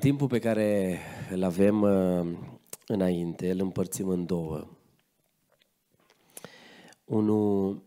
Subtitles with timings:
[0.00, 0.98] timpul pe care
[1.30, 2.38] îl avem uh,
[2.86, 4.66] înainte, îl împărțim în două.
[7.04, 7.82] Unul,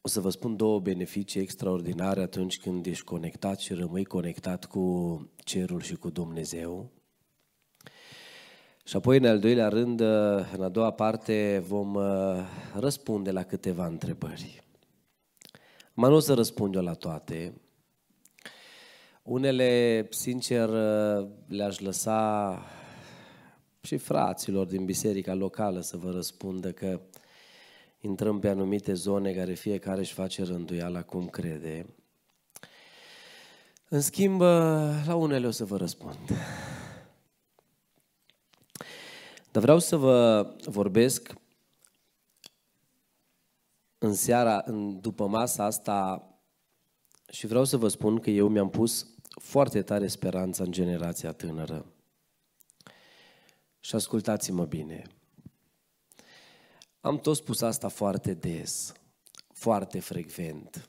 [0.00, 5.20] o să vă spun două beneficii extraordinare atunci când ești conectat și rămâi conectat cu
[5.36, 6.90] cerul și cu Dumnezeu.
[8.84, 12.04] Și apoi, în al doilea rând, uh, în a doua parte, vom uh,
[12.74, 14.62] răspunde la câteva întrebări.
[15.94, 17.60] Mă nu o să răspund eu la toate,
[19.26, 20.68] unele, sincer,
[21.46, 22.60] le-aș lăsa
[23.80, 27.00] și fraților din biserica locală să vă răspundă că
[28.00, 31.86] intrăm pe anumite zone care fiecare își face rânduiala cum crede.
[33.88, 34.40] În schimb,
[35.06, 36.18] la unele o să vă răspund.
[39.50, 41.34] Dar vreau să vă vorbesc
[43.98, 46.28] în seara, în, după masa asta,
[47.30, 51.86] și vreau să vă spun că eu mi-am pus foarte tare speranța în generația tânără.
[53.80, 55.02] Și ascultați-mă bine.
[57.00, 58.92] Am tot spus asta foarte des,
[59.52, 60.88] foarte frecvent.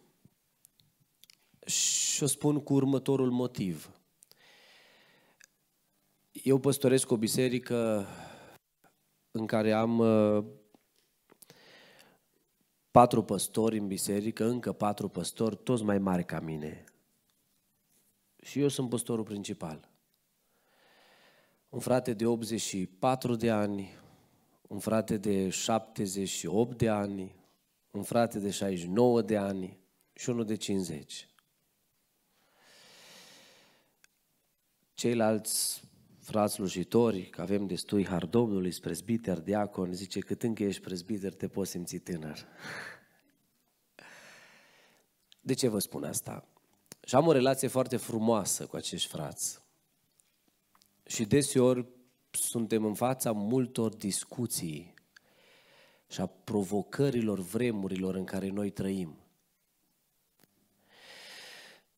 [1.65, 3.91] Și o spun cu următorul motiv.
[6.31, 8.07] Eu păstoresc o biserică
[9.31, 10.45] în care am uh,
[12.91, 16.85] patru păstori în biserică, încă patru păstori, toți mai mari ca mine
[18.49, 19.89] și eu sunt păstorul principal.
[21.69, 23.97] Un frate de 84 de ani,
[24.67, 27.35] un frate de 78 de ani,
[27.91, 29.79] un frate de 69 de ani
[30.13, 31.29] și unul de 50.
[34.93, 35.83] Ceilalți
[36.19, 41.47] frați slujitori, că avem destui har Domnului, presbiter, diacon, zice, cât încă ești presbiter, te
[41.47, 42.45] poți simți tânăr.
[45.41, 46.47] De ce vă spun asta?
[47.07, 49.59] Și am o relație foarte frumoasă cu acești frați.
[51.05, 51.85] Și deseori
[52.31, 54.93] suntem în fața multor discuții
[56.07, 59.17] și a provocărilor vremurilor în care noi trăim.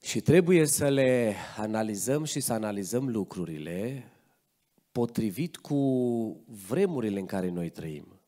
[0.01, 4.11] Și trebuie să le analizăm și să analizăm lucrurile
[4.91, 5.75] potrivit cu
[6.45, 8.18] vremurile în care noi trăim.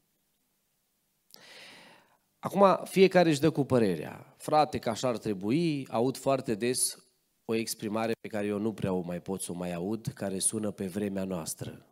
[2.44, 4.34] Acum, fiecare își dă cu părerea.
[4.38, 7.06] Frate, că așa ar trebui, aud foarte des
[7.46, 10.40] o exprimare pe care eu nu prea o mai pot să o mai aud, care
[10.40, 11.85] sună pe vremea noastră.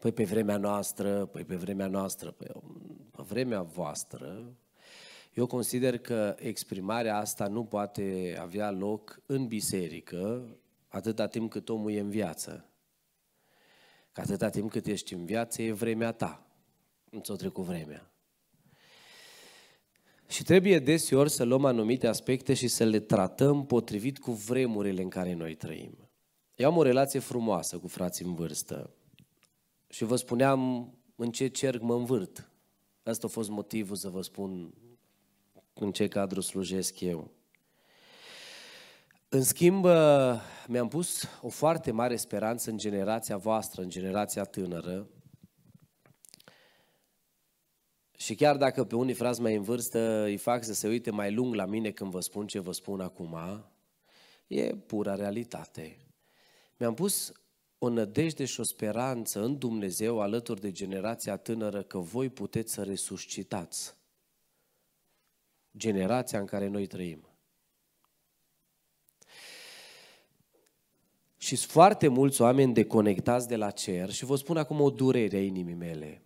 [0.00, 2.46] Păi pe vremea noastră, păi pe vremea noastră, păi
[3.10, 4.56] pe vremea voastră,
[5.32, 10.48] eu consider că exprimarea asta nu poate avea loc în biserică
[10.88, 12.64] atâta timp cât omul e în viață.
[14.12, 16.46] Că atâta timp cât ești în viață e vremea ta.
[17.10, 18.11] Nu ți-o trecut vremea.
[20.32, 25.08] Și trebuie deseori să luăm anumite aspecte și să le tratăm potrivit cu vremurile în
[25.08, 26.10] care noi trăim.
[26.56, 28.90] Eu am o relație frumoasă cu frații în vârstă
[29.88, 32.50] și vă spuneam în ce cerc mă învârt.
[33.02, 34.74] Asta a fost motivul să vă spun
[35.74, 37.30] în ce cadru slujesc eu.
[39.28, 39.86] În schimb,
[40.66, 45.08] mi-am pus o foarte mare speranță în generația voastră, în generația tânără,
[48.22, 51.32] și chiar dacă pe unii frați mai în vârstă îi fac să se uite mai
[51.32, 53.36] lung la mine când vă spun ce vă spun acum,
[54.46, 55.96] e pura realitate.
[56.76, 57.32] Mi-am pus
[57.78, 62.82] o nădejde și o speranță în Dumnezeu alături de generația tânără că voi puteți să
[62.82, 63.94] resuscitați
[65.76, 67.26] generația în care noi trăim.
[71.36, 75.36] Și sunt foarte mulți oameni deconectați de la cer și vă spun acum o durere
[75.36, 76.22] a inimii mele.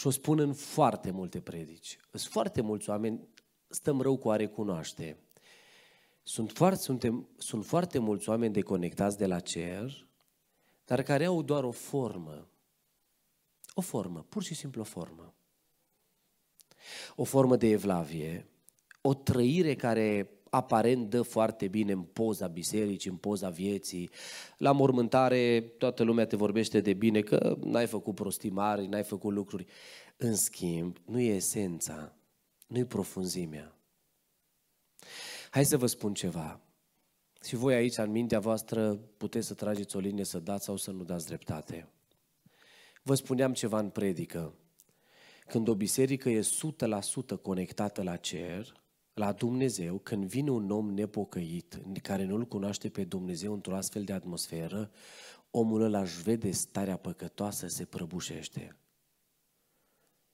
[0.00, 1.96] Și o spun în foarte multe predici.
[2.12, 3.28] Sunt foarte mulți oameni,
[3.68, 5.18] stăm rău cu a recunoaște.
[6.22, 10.08] Sunt foarte, suntem, sunt foarte mulți oameni deconectați de la cer,
[10.84, 12.48] dar care au doar o formă.
[13.74, 15.34] O formă, pur și simplu o formă.
[17.14, 18.48] O formă de evlavie,
[19.00, 24.10] o trăire care aparent dă foarte bine în poza bisericii, în poza vieții.
[24.56, 29.32] La mormântare toată lumea te vorbește de bine că n-ai făcut prostii mari, n-ai făcut
[29.32, 29.66] lucruri.
[30.16, 32.14] În schimb, nu e esența,
[32.66, 33.74] nu e profunzimea.
[35.50, 36.60] Hai să vă spun ceva.
[37.44, 40.90] Și voi aici, în mintea voastră, puteți să trageți o linie, să dați sau să
[40.90, 41.88] nu dați dreptate.
[43.02, 44.54] Vă spuneam ceva în predică.
[45.46, 48.80] Când o biserică e 100% conectată la cer,
[49.14, 54.12] la Dumnezeu, când vine un om nepocăit, care nu-L cunoaște pe Dumnezeu într-o astfel de
[54.12, 54.90] atmosferă,
[55.50, 58.76] omul ăla își vede starea păcătoasă, se prăbușește.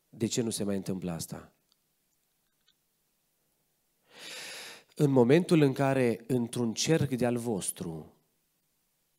[0.08, 1.52] De ce nu se mai întâmplă asta?
[4.94, 8.12] În momentul în care, într-un cerc de-al vostru,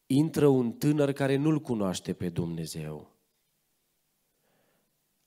[0.05, 3.16] intră un tânăr care nu-L cunoaște pe Dumnezeu.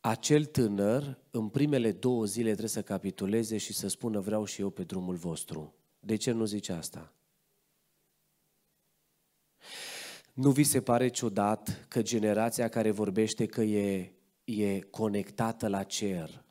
[0.01, 4.71] Acel tânăr, în primele două zile, trebuie să capituleze și să spună vreau și eu
[4.71, 5.75] pe drumul vostru.
[6.01, 7.13] De ce nu zice asta?
[10.33, 14.13] Nu vi se pare ciudat că generația care vorbește că e,
[14.45, 16.45] e conectată la cer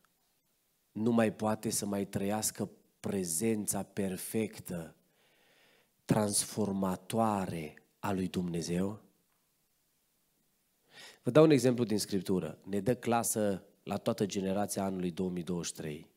[0.92, 2.70] nu mai poate să mai trăiască
[3.00, 4.96] prezența perfectă,
[6.06, 9.02] transformatoare a lui Dumnezeu?
[11.30, 12.58] Vă dau un exemplu din Scriptură.
[12.64, 16.08] Ne dă clasă la toată generația anului 2023.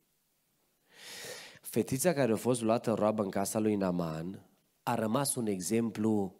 [1.62, 4.46] Fetița care a fost luată în roabă în casa lui Naman
[4.82, 6.34] a rămas un exemplu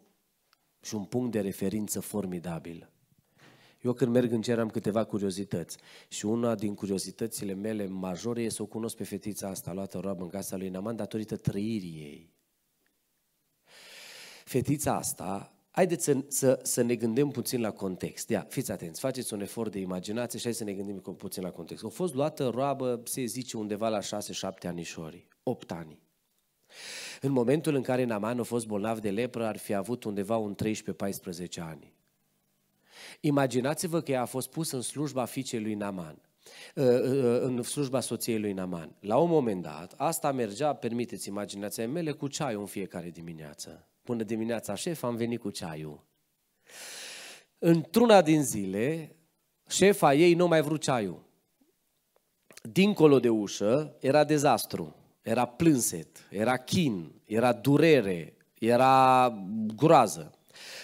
[0.81, 2.91] și un punct de referință formidabil.
[3.81, 5.77] Eu când merg în cer am câteva curiozități
[6.07, 10.23] și una din curiozitățile mele majore e să o cunosc pe fetița asta luată roabă
[10.23, 12.33] în casa lui Naman datorită trăirii ei.
[14.43, 18.29] Fetița asta, haideți să, să, să ne gândim puțin la context.
[18.29, 21.51] Ia, fiți atenți, faceți un efort de imaginație și hai să ne gândim puțin la
[21.51, 21.83] context.
[21.83, 24.03] A fost luată roabă, se zice, undeva la 6-7
[24.67, 25.99] anișori, 8 ani.
[27.21, 30.55] În momentul în care Naman a fost bolnav de lepră, ar fi avut undeva un
[30.63, 30.65] 13-14
[31.57, 31.93] ani.
[33.19, 36.21] Imaginați-vă că ea a fost pus în slujba fiicei lui Naman,
[36.77, 38.95] ă, ă, în slujba soției lui Naman.
[38.99, 43.87] La un moment dat, asta mergea, permiteți imaginația mele, cu ceaiul în fiecare dimineață.
[44.03, 46.03] Până dimineața șef am venit cu ceaiul.
[47.57, 49.15] Într-una din zile,
[49.69, 51.23] șefa ei nu mai vrut ceaiul.
[52.61, 59.33] Dincolo de ușă era dezastru, era plânset, era chin, era durere, era
[59.75, 60.31] groază.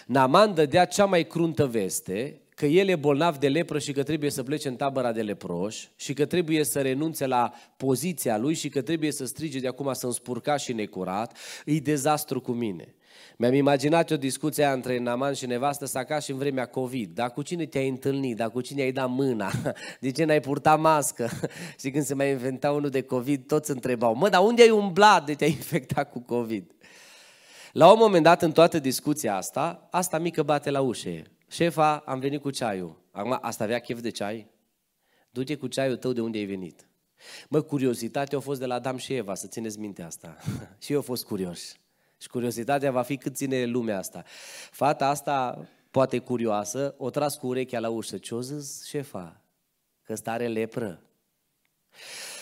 [0.06, 4.30] Naman dădea cea mai cruntă veste că el e bolnav de lepră și că trebuie
[4.30, 8.70] să plece în tabăra de leproși și că trebuie să renunțe la poziția lui și
[8.70, 12.94] că trebuie să strige de acum să spurca și necurat, e dezastru cu mine.
[13.42, 17.14] Mi-am imaginat o discuție între Naman și nevastă sa ca și în vremea COVID.
[17.14, 18.36] Dar cu cine te-ai întâlnit?
[18.36, 19.52] Dar cu cine ai dat mâna?
[20.02, 21.30] De ce n-ai purtat mască?
[21.82, 25.26] și când se mai inventa unul de COVID, toți întrebau, mă, dar unde ai umblat
[25.26, 26.72] de te-ai infectat cu COVID?
[27.72, 31.22] La un moment dat, în toată discuția asta, asta mică bate la ușă.
[31.50, 33.02] Șefa, am venit cu ceaiul.
[33.12, 34.50] Acum, asta avea chef de ceai?
[35.30, 36.90] Du-te cu ceaiul tău de unde ai venit.
[37.50, 40.38] Mă, curiozitatea a fost de la Adam și Eva, să țineți minte asta.
[40.84, 41.80] și eu am fost curios.
[42.22, 44.24] Și curiozitatea va fi cât ține lumea asta.
[44.72, 48.18] Fata asta, poate curioasă, o tras cu urechea la ușă.
[48.18, 49.42] Ce-o zis șefa?
[50.04, 51.04] Că stare lepră.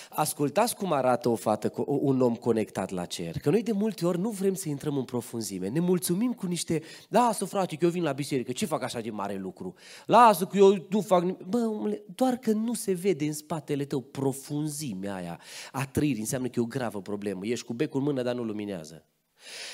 [0.10, 3.38] Ascultați cum arată o fată, un om conectat la cer.
[3.40, 5.68] Că noi de multe ori nu vrem să intrăm în profunzime.
[5.68, 9.10] Ne mulțumim cu niște, lasă frate că eu vin la biserică, ce fac așa de
[9.10, 9.74] mare lucru?
[10.06, 11.44] Lasă că eu nu fac nimic.
[11.44, 11.70] Bă,
[12.16, 15.40] doar că nu se vede în spatele tău profunzimea aia
[15.72, 16.20] a trăirii.
[16.20, 17.46] Înseamnă că e o gravă problemă.
[17.46, 19.06] Ești cu becul în mână, dar nu luminează.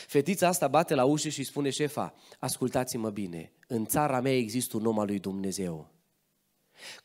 [0.08, 4.86] Fetița asta bate la ușă și spune șefa, ascultați-mă bine, în țara mea există un
[4.86, 5.92] om al lui Dumnezeu.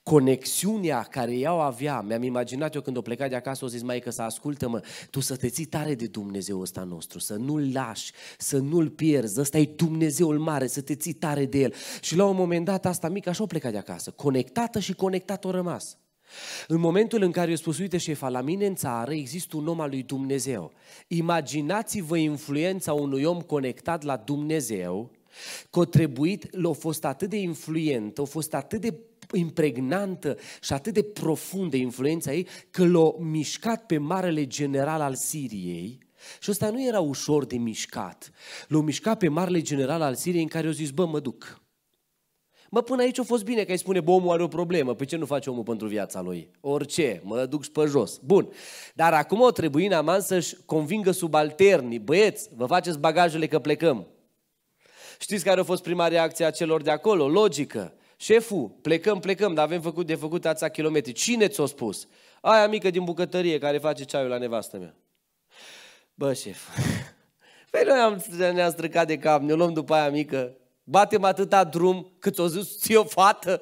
[0.03, 3.83] Conexiunea care ea o avea, mi-am imaginat eu când o plecat de acasă, o zis,
[3.83, 4.81] mai că să ascultă-mă,
[5.11, 9.41] tu să te ții tare de Dumnezeu ăsta nostru, să nu-L lași, să nu-L pierzi,
[9.41, 11.75] ăsta e Dumnezeul mare, să te ții tare de El.
[12.01, 15.47] Și la un moment dat asta mică așa o plecat de acasă, conectată și conectată
[15.47, 15.99] o rămas.
[16.67, 19.81] În momentul în care eu spus, uite șefa, la mine în țară există un om
[19.81, 20.73] al lui Dumnezeu.
[21.07, 25.11] Imaginați-vă influența unui om conectat la Dumnezeu,
[25.71, 28.95] că a trebuit, l-a fost atât de influent, a fost atât de
[29.33, 35.99] impregnantă și atât de profundă influența ei, că l-a mișcat pe marele general al Siriei,
[36.41, 38.31] și ăsta nu era ușor de mișcat.
[38.69, 41.63] L-a mișcat pe marele general al Siriei în care au zis, bă, mă duc.
[42.71, 44.95] Mă, până aici a fost bine că ai spune, bă, omul are o problemă.
[44.95, 46.51] Păi ce nu face omul pentru viața lui?
[46.61, 48.19] Orice, mă duc și pe jos.
[48.23, 48.49] Bun.
[48.95, 51.99] Dar acum o trebuie Naman să-și convingă subalternii.
[51.99, 54.07] Băieți, vă faceți bagajele că plecăm.
[55.19, 57.29] Știți care a fost prima reacție a celor de acolo?
[57.29, 57.93] Logică.
[58.17, 61.13] Șeful, plecăm, plecăm, dar avem făcut de făcut ața kilometri.
[61.13, 62.07] Cine ți-a spus?
[62.41, 64.95] Aia mică din bucătărie care face ceaiul la nevastă mea.
[66.15, 66.69] Bă, șef,
[67.71, 70.57] păi noi am, ne-am străcat de cap, ne luăm după aia mică,
[70.91, 73.61] batem atâta drum cât o zis ți o fată,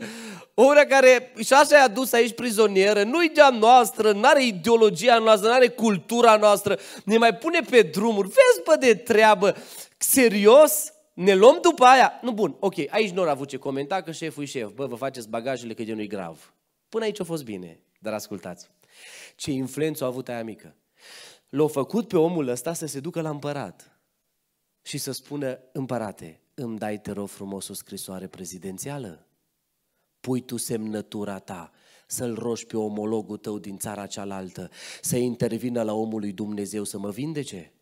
[0.54, 5.68] o care și așa i-a dus aici prizonieră, nu-i de-a noastră, n-are ideologia noastră, n-are
[5.68, 9.56] cultura noastră, ne mai pune pe drumuri, vezi bă de treabă,
[9.98, 10.92] serios?
[11.12, 12.12] Ne luăm după aia.
[12.22, 14.70] Nu, bun, ok, aici nu au avut ce comenta, că șeful e șef.
[14.70, 16.54] Bă, vă faceți bagajele că de nu-i grav.
[16.88, 18.70] Până aici a fost bine, dar ascultați.
[19.36, 20.76] Ce influență a avut aia mică.
[21.48, 23.98] L-a făcut pe omul ăsta să se ducă la împărat
[24.82, 29.26] și să spună, împărate, îmi dai, te rog frumos, o scrisoare prezidențială?
[30.20, 31.72] Pui tu semnătura ta,
[32.06, 34.70] să-l rogi pe omologul tău din țara cealaltă,
[35.00, 37.72] să intervină la omul lui Dumnezeu să mă vindece?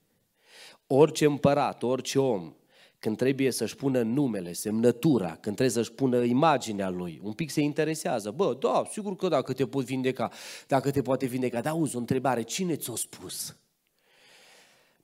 [0.86, 2.54] Orice împărat, orice om
[2.98, 7.60] când trebuie să-și pună numele, semnătura, când trebuie să-și pună imaginea lui, un pic se
[7.60, 8.30] interesează.
[8.30, 10.30] Bă, da, sigur că dacă te pot vindeca,
[10.66, 11.60] dacă te poate vindeca.
[11.60, 13.56] Dar auzi, o întrebare, cine ți-a spus?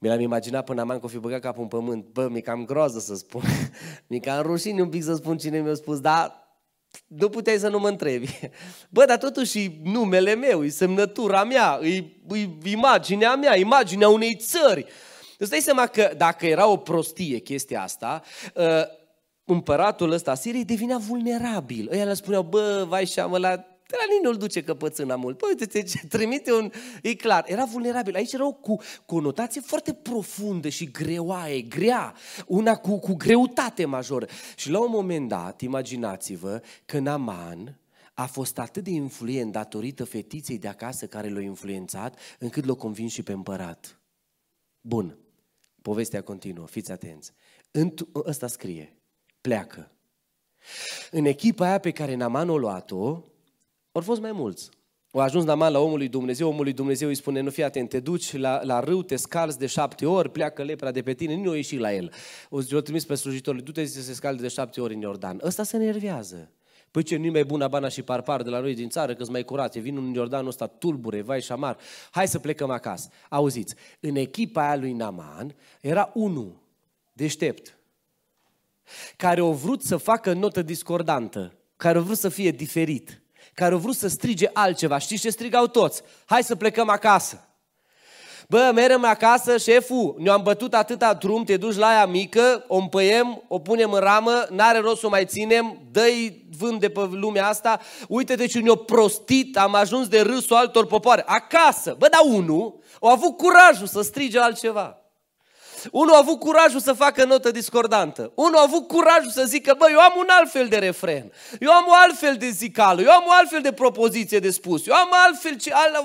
[0.03, 2.05] Mi l-am imaginat până am că o fi băgat capul în pământ.
[2.05, 3.41] Bă, mi cam groază să spun.
[4.07, 6.33] mi cam rușine un pic să spun cine mi-a spus, dar
[7.07, 8.39] nu puteai să nu mă întrebi.
[8.89, 11.95] Bă, dar totuși e numele meu, e semnătura mea, e,
[12.31, 14.85] e imaginea mea, imaginea unei țări.
[15.37, 18.21] Îți dai seama că dacă era o prostie chestia asta,
[18.55, 18.83] uh,
[19.45, 21.89] împăratul ăsta Siriei devinea vulnerabil.
[21.91, 25.37] Ăia le spuneau, bă, vai și amă, la de la nimeni nu-l duce căpățâna mult.
[25.37, 26.71] Păi, uite ce trimite un...
[27.01, 28.15] E clar, era vulnerabil.
[28.15, 32.15] Aici era o cu conotație foarte profundă și greoaie, grea.
[32.47, 34.25] Una cu, cu greutate majoră.
[34.55, 37.79] Și la un moment dat, imaginați-vă că Naman
[38.13, 43.11] a fost atât de influent datorită fetiței de acasă care l-a influențat, încât l-a convins
[43.11, 43.99] și pe împărat.
[44.81, 45.17] Bun.
[45.81, 47.31] Povestea continuă, fiți atenți.
[48.15, 48.97] Ăsta scrie,
[49.41, 49.91] pleacă.
[51.11, 53.21] În echipa aia pe care Naman o luat-o,
[53.91, 54.69] au fost mai mulți.
[55.11, 57.89] Au ajuns Naman la omul lui Dumnezeu, omul lui Dumnezeu îi spune, nu fii atent,
[57.89, 61.35] te duci la, la râu, te scalzi de șapte ori, pleacă lepra de pe tine,
[61.35, 62.11] nu o ieși la el.
[62.49, 65.39] O trimis pe slujitorul, du-te să se scalde de șapte ori în Iordan.
[65.43, 66.51] Ăsta se nervează.
[66.91, 69.43] Păi ce, nu mai bună bana și parpar de la noi din țară, că mai
[69.43, 71.77] curate, vin în Iordanul ăsta tulbure, vai și șamar.
[72.11, 73.09] Hai să plecăm acasă.
[73.29, 76.61] Auziți, în echipa aia lui Naman era unul
[77.13, 77.77] deștept,
[79.17, 83.20] care a vrut să facă notă discordantă, care a vrut să fie diferit,
[83.53, 84.97] care a vrut să strige altceva.
[84.97, 86.01] Știți ce strigau toți?
[86.25, 87.45] Hai să plecăm acasă.
[88.51, 93.43] Bă, merem acasă, șeful, ne-am bătut atâta drum, te duci la aia mică, o împăiem,
[93.47, 97.47] o punem în ramă, n-are rost să o mai ținem, dă-i vânt de pe lumea
[97.47, 101.23] asta, uite-te ce ne-o prostit, am ajuns de râsul altor popoare.
[101.25, 105.00] Acasă, bă, dar unul a avut curajul să strige altceva.
[105.91, 108.31] Unul a avut curajul să facă notă discordantă.
[108.35, 111.31] Unul a avut curajul să zică, bă, eu am un alt fel de refren.
[111.59, 113.01] Eu am o altfel de zicală.
[113.01, 114.87] Eu am o altfel de propoziție de spus.
[114.87, 115.55] Eu am, altfel,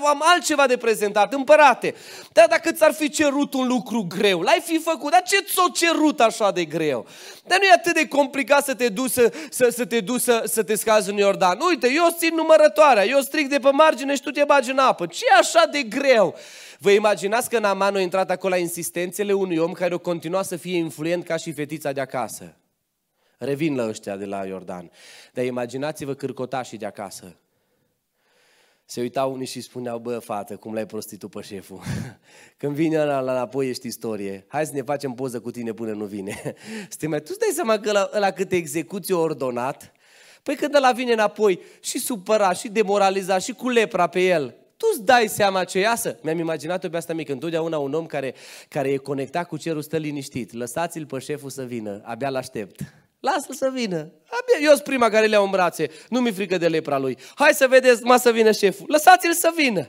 [0.05, 1.33] am altceva de prezentat.
[1.33, 1.95] Împărate,
[2.31, 5.11] dar dacă ți-ar fi cerut un lucru greu, l-ai fi făcut.
[5.11, 7.05] Dar ce ți-o cerut așa de greu?
[7.47, 10.43] Dar nu e atât de complicat să te duci să, să, să te, duci să,
[10.45, 11.59] să te scazi în Iordan.
[11.67, 15.05] Uite, eu țin numărătoarea, eu stric de pe margine și tu te bagi în apă.
[15.05, 16.35] ce e așa de greu?
[16.79, 20.55] Vă imaginați că Naman a intrat acolo la insistențele unui om care o continua să
[20.55, 22.55] fie influent ca și fetița de acasă.
[23.37, 24.91] Revin la ăștia de la Iordan.
[25.33, 27.35] Dar imaginați-vă cârcotașii de acasă.
[28.85, 31.81] Se uitau unii și spuneau, bă, fată, cum l-ai prostit tu pe șeful?
[32.57, 34.45] Când vine ăla la înapoi ești istorie.
[34.47, 36.55] Hai să ne facem poză cu tine până nu vine.
[36.89, 39.91] Stai mai, tu stai seama că la, la câte execuții ordonat?
[40.43, 44.85] Păi când ăla vine înapoi și supărat, și demoralizat, și cu lepra pe el, tu
[44.91, 46.19] îți dai seama ce iasă?
[46.21, 47.31] Mi-am imaginat-o pe asta mică.
[47.31, 48.35] Întotdeauna un om care,
[48.67, 50.53] care e conectat cu cerul stă liniștit.
[50.53, 52.79] Lăsați-l pe șeful să vină, abia l-aștept.
[53.19, 53.97] Lasă-l să vină.
[54.25, 55.89] Abia, eu sunt prima care le-au în brațe.
[56.09, 57.17] Nu mi frică de lepra lui.
[57.35, 58.85] Hai să vedeți, mă să vină șeful.
[58.89, 59.87] Lăsați-l să vină.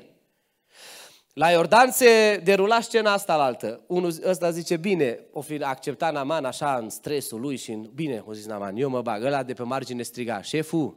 [1.33, 3.85] La Iordan se derula scena asta la altă.
[3.87, 7.91] Unul ăsta zice, bine, o fi acceptat Naman așa în stresul lui și în...
[7.95, 9.25] Bine, o zis Naman, eu mă bag.
[9.25, 10.97] Ăla de pe margine striga, șeful,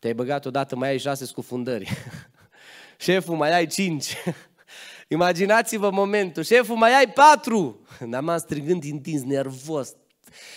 [0.00, 1.88] te-ai băgat odată, mai ai șase scufundări.
[3.00, 4.16] Șeful, mai ai cinci.
[5.08, 6.42] Imaginați-vă momentul.
[6.42, 7.80] Șeful, mai ai patru.
[7.98, 9.88] Naman strigând întins, nervos.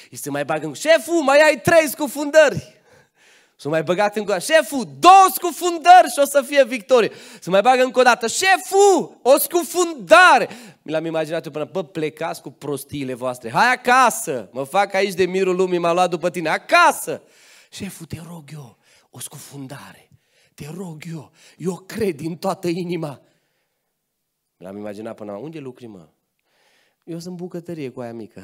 [0.10, 0.74] Și se mai bagă în...
[0.74, 2.82] Șeful, mai ai trei scufundări.
[3.56, 4.54] S-a mai băgat încă o dată.
[4.54, 7.12] Șeful, două scufundări și o să fie victorie.
[7.40, 8.28] Se mai bagă încă o dată.
[8.28, 10.50] Șeful, o scufundare.
[10.82, 13.52] Mi l-am imaginat eu până, bă, plecați cu prostiile voastre.
[13.52, 14.50] Hai acasă.
[14.52, 16.50] Mă fac aici de mirul lumii, m-a luat după tine.
[16.50, 17.22] Acasă.
[17.70, 18.78] Șeful, te rog eu,
[19.10, 20.08] o scufundare
[20.54, 23.22] te rog eu, eu cred din toată inima.
[24.58, 26.08] L-am imaginat până unde lucri, mă?
[27.04, 28.42] Eu sunt bucătărie cu aia mică.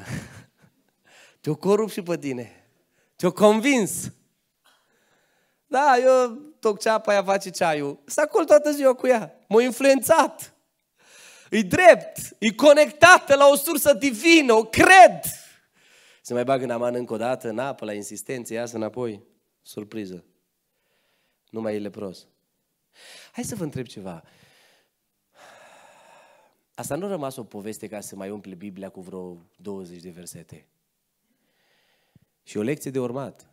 [1.40, 2.66] Te-o corup și pe tine.
[3.16, 4.12] Te-o convins.
[5.66, 7.98] Da, eu toc ceapa, aia face ceaiul.
[8.04, 9.38] S-a acolo toată ziua cu ea.
[9.48, 10.54] M-a influențat.
[11.50, 15.20] E drept, e conectată la o sursă divină, o cred.
[16.22, 19.22] Se mai bagă în aman încă o dată, în apă, la insistență, iasă înapoi.
[19.62, 20.24] Surpriză
[21.50, 22.26] nu mai e lepros.
[23.32, 24.22] Hai să vă întreb ceva.
[26.74, 30.10] Asta nu a rămas o poveste ca să mai umple Biblia cu vreo 20 de
[30.10, 30.66] versete.
[32.42, 33.50] Și o lecție de urmat,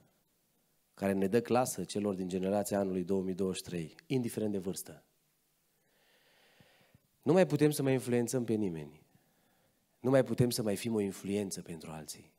[0.94, 5.04] care ne dă clasă celor din generația anului 2023, indiferent de vârstă.
[7.22, 9.06] Nu mai putem să mai influențăm pe nimeni.
[10.00, 12.34] Nu mai putem să mai fim o influență pentru alții.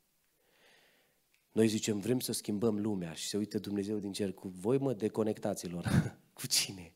[1.51, 4.93] Noi zicem, vrem să schimbăm lumea și se uită Dumnezeu din cer cu voi, mă,
[4.93, 5.87] deconectaților.
[6.39, 6.93] cu cine?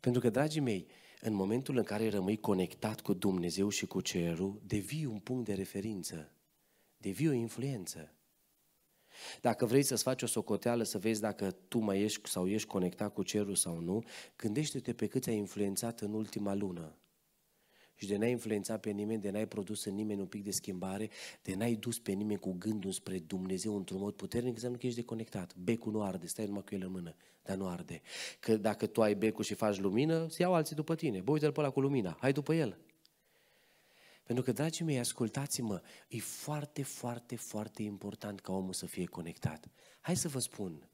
[0.00, 0.86] Pentru că, dragii mei,
[1.20, 5.54] În momentul în care rămâi conectat cu Dumnezeu și cu cerul, devii un punct de
[5.54, 6.32] referință,
[6.96, 8.14] devii o influență.
[9.40, 13.12] Dacă vrei să-ți faci o socoteală să vezi dacă tu mai ești sau ești conectat
[13.12, 14.02] cu cerul sau nu,
[14.36, 16.96] gândește-te pe cât ai influențat în ultima lună
[17.94, 21.10] și de n-ai influențat pe nimeni, de n-ai produs în nimeni un pic de schimbare,
[21.42, 24.98] de n-ai dus pe nimeni cu gândul spre Dumnezeu într-un mod puternic, înseamnă că ești
[24.98, 25.56] deconectat.
[25.56, 28.00] Becul nu arde, stai numai cu el în mână, dar nu arde.
[28.40, 31.20] Că dacă tu ai becul și faci lumină, se iau alții după tine.
[31.20, 32.78] Bă, uite-l pe ăla cu lumina, hai după el.
[34.24, 39.68] Pentru că, dragii mei, ascultați-mă, e foarte, foarte, foarte important ca omul să fie conectat.
[40.00, 40.88] Hai să vă spun,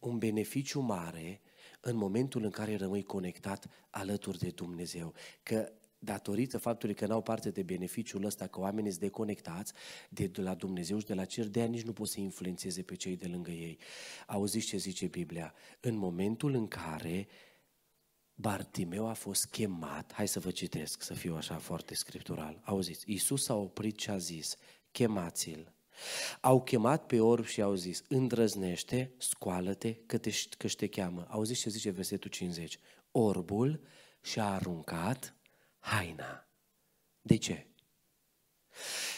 [0.00, 1.40] un beneficiu mare
[1.80, 5.14] în momentul în care rămâi conectat alături de Dumnezeu.
[5.42, 5.72] Că
[6.04, 9.72] datorită faptului că n-au parte de beneficiul ăsta, că oamenii sunt deconectați
[10.08, 12.82] de, de la Dumnezeu și de la cer, de aia nici nu pot să influențeze
[12.82, 13.78] pe cei de lângă ei.
[14.26, 15.54] Auziți ce zice Biblia?
[15.80, 17.28] În momentul în care
[18.34, 22.60] Bartimeu a fost chemat, hai să vă citesc, să fiu așa foarte scriptural.
[22.64, 24.56] Auziți, Iisus a oprit și a zis,
[24.90, 25.72] chemați-l.
[26.40, 31.26] Au chemat pe orb și au zis, îndrăznește, scoală-te, că te, că te cheamă.
[31.28, 32.78] Auziți ce zice versetul 50?
[33.10, 33.80] Orbul
[34.20, 35.36] și-a aruncat
[35.82, 36.46] haina.
[37.22, 37.66] De ce?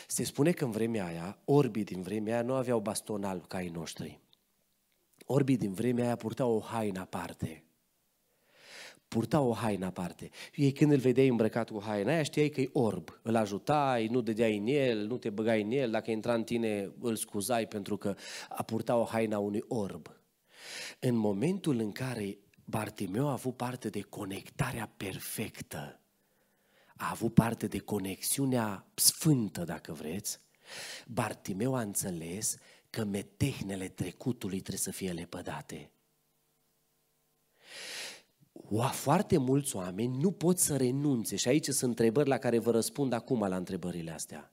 [0.07, 3.57] Se spune că în vremea aia, orbii din vremea aia nu aveau baston alb ca
[3.57, 4.21] ai noștri.
[5.27, 7.65] Orbii din vremea aia purtau o haină aparte.
[9.09, 10.31] Purtau o haină aparte.
[10.55, 13.21] Ei când îl vedeai îmbrăcat cu haina aia, știai că e orb.
[13.23, 16.93] Îl ajutai, nu dădeai în el, nu te băgai în el, dacă intra în tine
[17.01, 18.15] îl scuzai pentru că
[18.49, 20.17] a purta o haina unui orb.
[21.01, 26.04] În momentul în care Bartimeu a avut parte de conectarea perfectă
[26.97, 30.39] a avut parte de conexiunea sfântă, dacă vreți,
[31.07, 32.57] Bartimeu a înțeles
[32.91, 35.91] că metehnele trecutului trebuie să fie lepădate.
[38.93, 43.13] Foarte mulți oameni nu pot să renunțe și aici sunt întrebări la care vă răspund
[43.13, 44.53] acum la întrebările astea.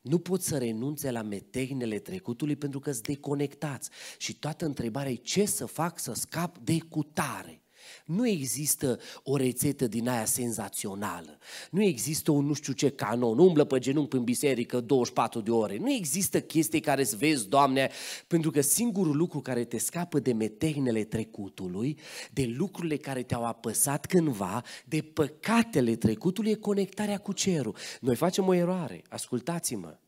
[0.00, 3.90] Nu pot să renunțe la metehnele trecutului pentru că sunt deconectați.
[4.18, 7.62] Și toată întrebarea e ce să fac să scap de cutare.
[8.08, 11.38] Nu există o rețetă din aia senzațională.
[11.70, 15.76] Nu există un nu știu ce canon, umblă pe genunchi în biserică 24 de ore.
[15.76, 17.90] Nu există chestii care să vezi, Doamne,
[18.26, 21.98] pentru că singurul lucru care te scapă de metehnele trecutului,
[22.32, 27.76] de lucrurile care te-au apăsat cândva, de păcatele trecutului, e conectarea cu cerul.
[28.00, 29.98] Noi facem o eroare, ascultați-mă.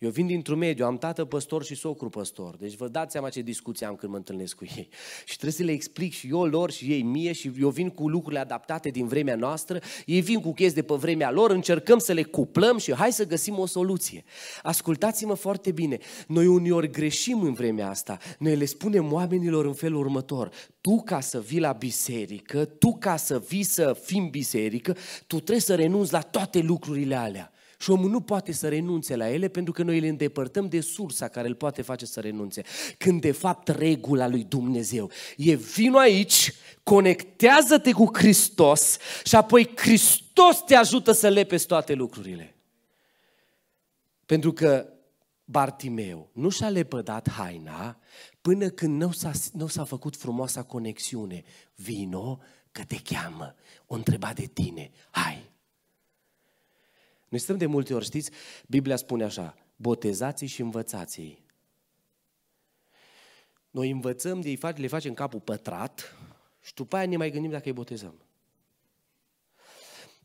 [0.00, 2.56] Eu vin dintr-un mediu, am tată păstor și socru păstor.
[2.56, 4.88] Deci vă dați seama ce discuții am când mă întâlnesc cu ei.
[5.24, 8.08] Și trebuie să le explic și eu lor și ei mie și eu vin cu
[8.08, 12.12] lucrurile adaptate din vremea noastră, ei vin cu chestii de pe vremea lor, încercăm să
[12.12, 14.24] le cuplăm și hai să găsim o soluție.
[14.62, 15.98] Ascultați-mă foarte bine.
[16.26, 18.18] Noi uneori greșim în vremea asta.
[18.38, 20.50] Noi le spunem oamenilor în felul următor.
[20.80, 25.36] Tu ca să vii la biserică, tu ca să vii să fii în biserică, tu
[25.36, 27.50] trebuie să renunți la toate lucrurile alea.
[27.78, 31.28] Și omul nu poate să renunțe la ele pentru că noi le îndepărtăm de sursa
[31.28, 32.62] care îl poate face să renunțe.
[32.98, 40.64] Când de fapt regula lui Dumnezeu e vino aici, conectează-te cu Hristos și apoi Hristos
[40.64, 42.54] te ajută să lepezi toate lucrurile.
[44.26, 44.88] Pentru că
[45.44, 47.98] Bartimeu nu și-a lepădat haina
[48.40, 51.42] până când nu s-a, nu s-a făcut frumoasa conexiune.
[51.74, 52.40] Vino
[52.72, 53.54] că te cheamă,
[53.86, 55.50] o întreba de tine, hai,
[57.36, 58.30] noi stăm de multe ori, știți,
[58.66, 61.42] Biblia spune așa, botezați și învățați
[63.70, 66.16] Noi învățăm de ei, le facem capul pătrat
[66.60, 68.14] și după aia ne mai gândim dacă îi botezăm.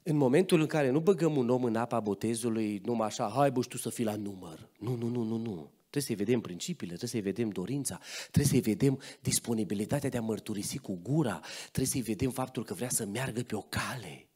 [0.04, 3.62] În momentul în care nu băgăm un om în apa botezului, numai așa, hai bă,
[3.62, 4.70] tu să fii la număr.
[4.80, 5.72] Nu, nu, nu, nu, nu.
[5.80, 8.00] Trebuie să-i vedem principiile, trebuie să-i vedem dorința,
[8.32, 12.90] trebuie să-i vedem disponibilitatea de a mărturisi cu gura, trebuie să-i vedem faptul că vrea
[12.90, 14.31] să meargă pe o cale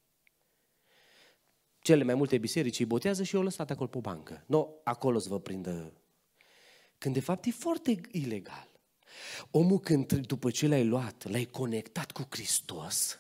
[1.86, 4.44] cele mai multe biserici îi botează și eu lăsat acolo pe o bancă.
[4.46, 5.94] Nu, acolo să vă prindă.
[6.98, 8.70] Când de fapt e foarte ilegal.
[9.52, 13.20] Omul când după ce l-ai luat, l-ai conectat cu Hristos,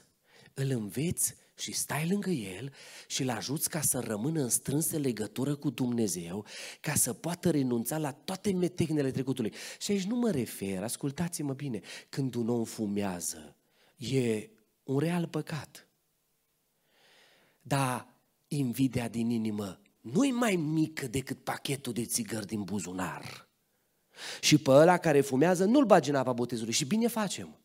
[0.54, 2.74] îl înveți și stai lângă el
[3.08, 6.46] și îl ajuți ca să rămână în strânsă legătură cu Dumnezeu,
[6.82, 9.54] ca să poată renunța la toate metehnele trecutului.
[9.80, 13.56] Și aici nu mă refer, ascultați-mă bine, când un om fumează,
[13.98, 14.50] e
[14.84, 15.88] un real păcat.
[17.62, 18.14] Dar
[18.58, 23.48] invidia din inimă nu e mai mică decât pachetul de țigări din buzunar.
[24.40, 27.60] Și pe ăla care fumează nu-l bagi în apa botezului și bine facem.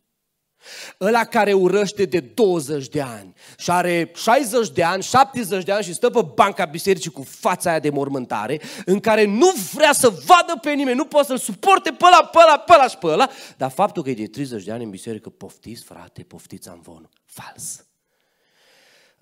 [1.00, 5.84] Ăla care urăște de 20 de ani și are 60 de ani, 70 de ani
[5.84, 10.08] și stă pe banca bisericii cu fața aia de mormântare, în care nu vrea să
[10.08, 13.06] vadă pe nimeni, nu poate să-l suporte pe ăla, pe ăla, pe ăla și pe
[13.06, 17.08] ăla, dar faptul că e de 30 de ani în biserică, poftiți frate, poftiți amvon,
[17.24, 17.84] fals.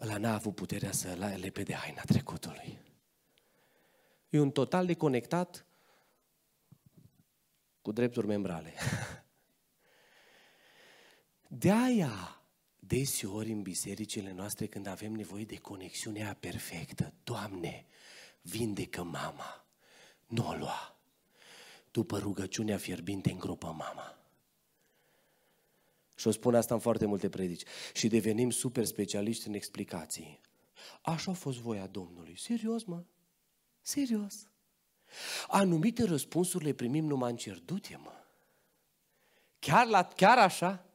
[0.01, 2.79] Ăla n-a avut puterea să lepe de haina trecutului.
[4.29, 5.67] E un total deconectat
[7.83, 8.73] cu drepturi membrale.
[11.51, 12.43] De aia,
[12.79, 17.87] deseori în bisericile noastre, când avem nevoie de conexiunea perfectă, Doamne,
[18.43, 19.67] vindecă mama,
[20.27, 20.97] nu o lua.
[21.91, 24.18] După rugăciunea fierbinte îngropă mama.
[26.19, 27.63] Și o spun asta în foarte multe predici.
[27.93, 30.41] Și devenim super specialiști în explicații.
[31.03, 32.39] Așa a fost voia Domnului.
[32.39, 33.03] Serios, mă?
[33.81, 34.49] Serios.
[35.49, 37.59] Anumite răspunsuri le primim numai în cer.
[37.59, 38.13] Du-te, mă.
[39.59, 40.88] Chiar, la, chiar așa?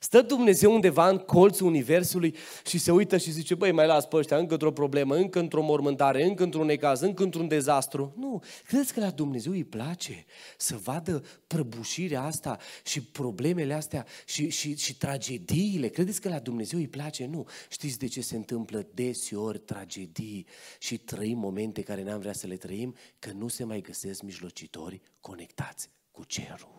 [0.00, 2.34] Stă Dumnezeu undeva în colțul Universului
[2.66, 5.62] și se uită și zice, băi, mai las pe ăștia încă într-o problemă, încă într-o
[5.62, 8.14] mormântare, încă într-un necaz, încă într-un dezastru.
[8.16, 10.24] Nu, credeți că la Dumnezeu îi place
[10.56, 15.88] să vadă prăbușirea asta și problemele astea și, și, și tragediile?
[15.88, 17.26] Credeți că la Dumnezeu îi place?
[17.26, 17.46] Nu.
[17.68, 20.46] Știți de ce se întâmplă deseori tragedii
[20.78, 22.94] și trăim momente care n-am vrea să le trăim?
[23.18, 26.75] Că nu se mai găsesc mijlocitori conectați cu cerul.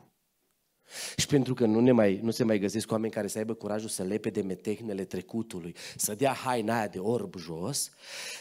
[1.15, 3.89] Și pentru că nu, ne mai, nu se mai găsesc oameni care să aibă curajul
[3.89, 7.89] să lepe de metehnele trecutului, să dea haina aia de orb jos,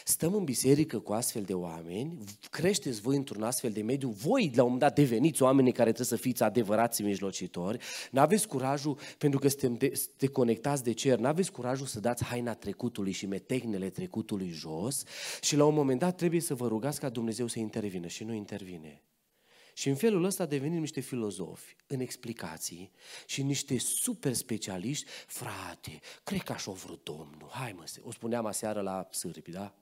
[0.03, 2.17] stăm în biserică cu astfel de oameni,
[2.49, 6.17] creșteți voi într-un astfel de mediu, voi la un moment dat deveniți oamenii care trebuie
[6.17, 7.79] să fiți adevărați mijlocitori,
[8.11, 13.11] n-aveți curajul, pentru că suntem de, deconectați de cer, n-aveți curajul să dați haina trecutului
[13.11, 15.03] și metehnele trecutului jos
[15.41, 18.33] și la un moment dat trebuie să vă rugați ca Dumnezeu să intervină și nu
[18.33, 19.01] intervine.
[19.77, 22.91] Și în felul ăsta devenim niște filozofi în explicații
[23.25, 25.05] și niște super specialiști.
[25.27, 27.49] Frate, cred că așa o vrut Domnul.
[27.51, 29.75] Hai mă, o spuneam aseară la sârbi, da?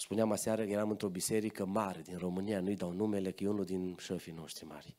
[0.00, 3.64] Spuneam aseară că eram într-o biserică mare din România, nu-i dau numele, că e unul
[3.64, 4.96] din șefii noștri mari.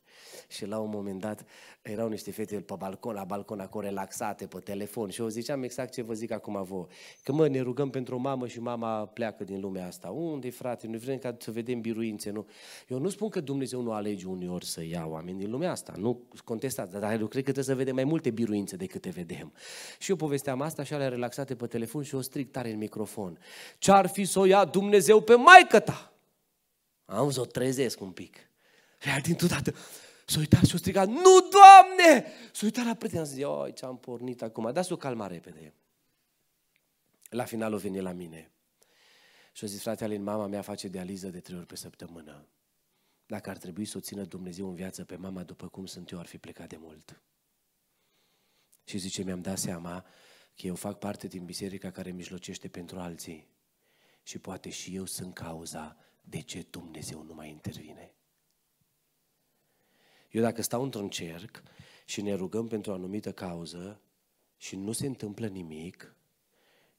[0.48, 1.44] Și la un moment dat
[1.82, 5.92] erau niște fete pe balcon, la balcon acolo relaxate pe telefon și eu ziceam exact
[5.92, 6.86] ce vă zic acum vouă.
[7.22, 10.10] Că mă, ne rugăm pentru o mamă și mama pleacă din lumea asta.
[10.10, 10.86] unde frate?
[10.86, 12.46] Noi vrem ca să vedem biruințe, nu?
[12.88, 16.22] Eu nu spun că Dumnezeu nu alege uneori să ia oameni din lumea asta, nu
[16.44, 19.52] contestați, dar eu cred că trebuie să vedem mai multe biruințe decât te vedem.
[19.98, 23.38] Și eu povesteam asta și alea relaxate pe telefon și o stric tare în microfon.
[23.78, 26.12] Ce-ar fi să o ia Dumnezeu Dumnezeu pe maică ta.
[27.04, 28.36] Am să o trezesc un pic.
[28.98, 29.74] Și aia dintr-o dată
[30.26, 32.26] s-a uitat și a strigat, nu, Doamne!
[32.52, 35.74] S-a uitat la prieten și a oi, ce-am pornit acum, dați-o calma repede.
[37.28, 38.50] La final o veni la mine.
[39.52, 42.46] Și a zis, frate Alin, mama mea face dializă de trei ori pe săptămână.
[43.26, 46.18] Dacă ar trebui să o țină Dumnezeu în viață pe mama după cum sunt eu,
[46.18, 47.22] ar fi plecat de mult.
[48.84, 50.04] Și zice, mi-am dat seama
[50.56, 53.49] că eu fac parte din biserica care mijlocește pentru alții
[54.22, 58.14] și poate și eu sunt cauza de ce Dumnezeu nu mai intervine.
[60.30, 61.62] Eu dacă stau într-un cerc
[62.04, 64.00] și ne rugăm pentru o anumită cauză
[64.56, 66.14] și nu se întâmplă nimic,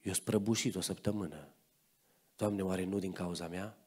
[0.01, 1.53] eu sunt prăbușit o săptămână.
[2.35, 3.77] Doamne, oare nu din cauza mea?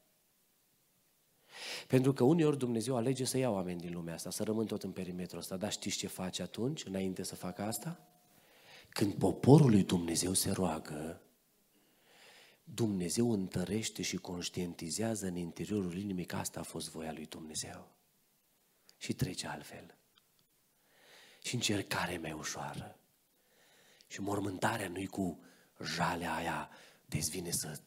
[1.86, 4.92] Pentru că uneori Dumnezeu alege să ia oameni din lumea asta, să rămân tot în
[4.92, 5.56] perimetrul ăsta.
[5.56, 8.08] Dar știți ce face atunci, înainte să facă asta?
[8.88, 11.20] Când poporul lui Dumnezeu se roagă,
[12.64, 17.88] Dumnezeu întărește și conștientizează în interiorul inimii că asta a fost voia lui Dumnezeu.
[18.96, 19.96] Și trece altfel.
[21.42, 22.98] Și încercarea mai ușoară.
[24.06, 25.40] Și mormântarea nu-i cu
[25.82, 26.70] jalea aia
[27.06, 27.80] dezvine să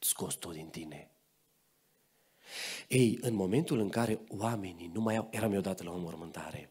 [0.00, 1.10] scoți tot din tine.
[2.88, 5.28] Ei, în momentul în care oamenii nu mai au...
[5.30, 6.70] Eram eu dată la o mormântare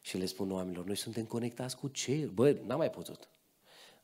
[0.00, 2.28] și le spun oamenilor, noi suntem conectați cu cer.
[2.28, 3.28] Bă, n-am mai putut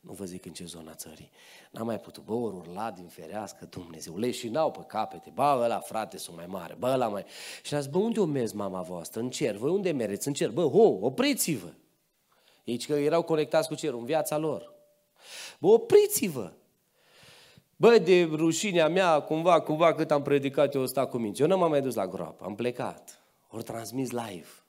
[0.07, 1.29] nu vă zic în ce zona țării.
[1.71, 5.59] N-am mai putut, bă, ori urla din ferească Dumnezeu, le și n-au pe capete, bă,
[5.63, 7.25] ăla frate sunt mai mare, bă, ăla mai...
[7.63, 9.19] Și a zis, bă, unde o mers mama voastră?
[9.19, 10.27] În cer, voi unde mereți?
[10.27, 11.73] În cer, bă, ho, opriți-vă!
[12.63, 14.73] Ei că erau conectați cu cerul în viața lor.
[15.59, 16.51] Bă, opriți-vă!
[17.75, 21.41] Bă, de rușinea mea, cumva, cumva, cât am predicat, eu sta cu minți.
[21.41, 23.21] Eu nu m-am mai dus la groapă, am plecat.
[23.49, 24.66] Ori transmis live.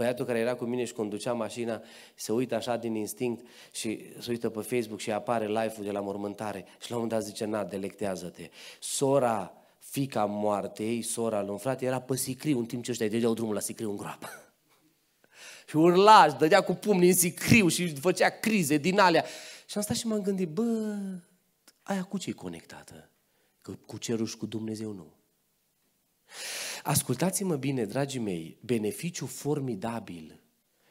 [0.00, 1.82] Băiatul care era cu mine și conducea mașina
[2.14, 6.00] se uită așa din instinct și se uită pe Facebook și apare live-ul de la
[6.00, 8.50] mormântare și la un moment dat zice, na, delectează-te.
[8.78, 13.34] Sora, fica moartei, sora lui frate, era pe sicriu, în timp ce ăștia îi dădeau
[13.34, 14.28] drumul la sicriu în groapă.
[15.68, 19.24] și urla, și dădea cu pumnii în sicriu și făcea crize din alea.
[19.66, 20.96] Și am stat și m-am gândit, bă,
[21.82, 23.10] aia cu ce e conectată?
[23.60, 25.19] Că cu cerul și cu Dumnezeu nu.
[26.82, 30.40] Ascultați-mă bine, dragii mei, beneficiu formidabil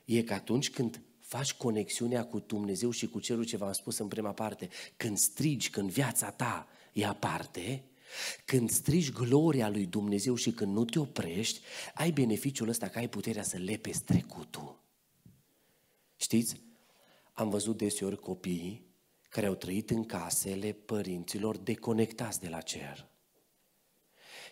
[0.05, 4.07] e că atunci când faci conexiunea cu Dumnezeu și cu cerul ce v-am spus în
[4.07, 7.83] prima parte, când strigi, când viața ta e aparte,
[8.45, 11.59] când strigi gloria lui Dumnezeu și când nu te oprești,
[11.93, 14.83] ai beneficiul ăsta că ai puterea să lepezi trecutul.
[16.15, 16.61] Știți?
[17.33, 18.87] Am văzut deseori copiii
[19.29, 23.08] care au trăit în casele părinților deconectați de la cer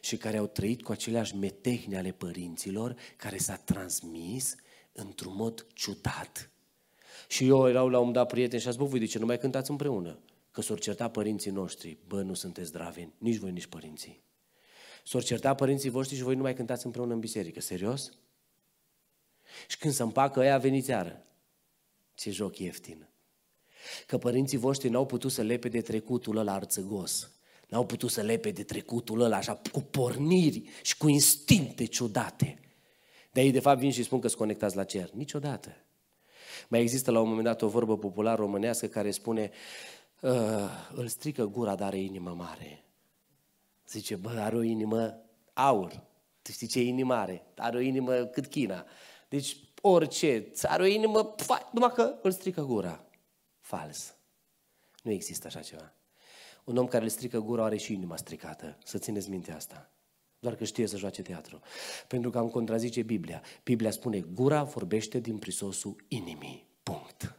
[0.07, 4.55] și care au trăit cu aceleași metehne ale părinților care s-a transmis
[4.91, 6.51] într-un mod ciudat.
[7.27, 9.25] Și eu erau la un dat prieten și a zis, bă, voi de ce nu
[9.25, 10.19] mai cântați împreună?
[10.51, 11.97] Că s-au certat părinții noștri.
[12.07, 14.23] Bă, nu sunteți draveni, nici voi, nici părinții.
[15.05, 17.59] S-au certat părinții voștri și voi nu mai cântați împreună în biserică.
[17.59, 18.11] Serios?
[19.67, 21.25] Și când se împacă ăia, veniți iară.
[22.13, 23.09] Ce joc ieftin.
[24.05, 27.31] Că părinții voștri n-au putut să lepe de trecutul ăla arțăgos.
[27.67, 32.59] N-au putut să lepe de trecutul ăla așa cu porniri și cu instincte ciudate.
[33.31, 35.09] De ei, de fapt, vin și spun că sunt conectați la cer.
[35.11, 35.75] Niciodată.
[36.67, 39.51] Mai există la un moment dat o vorbă populară românească care spune
[40.21, 40.31] uh,
[40.93, 42.83] îl strică gura, dar are inimă mare.
[43.87, 45.21] Zice, bă, are o inimă
[45.53, 46.03] aur.
[46.41, 47.45] Tu știi ce inimă are?
[47.57, 48.85] Are o inimă cât China.
[49.29, 51.35] Deci orice, are o inimă,
[51.71, 53.05] numai că îl strică gura.
[53.59, 54.15] Fals.
[55.03, 55.96] Nu există așa ceva.
[56.67, 58.77] Un om care îl strică gura are și inima stricată.
[58.83, 59.89] Să țineți minte asta.
[60.39, 61.59] Doar că știe să joace teatru.
[62.07, 63.41] Pentru că am contrazice Biblia.
[63.63, 66.67] Biblia spune, gura vorbește din prisosul inimii.
[66.83, 67.35] Punct.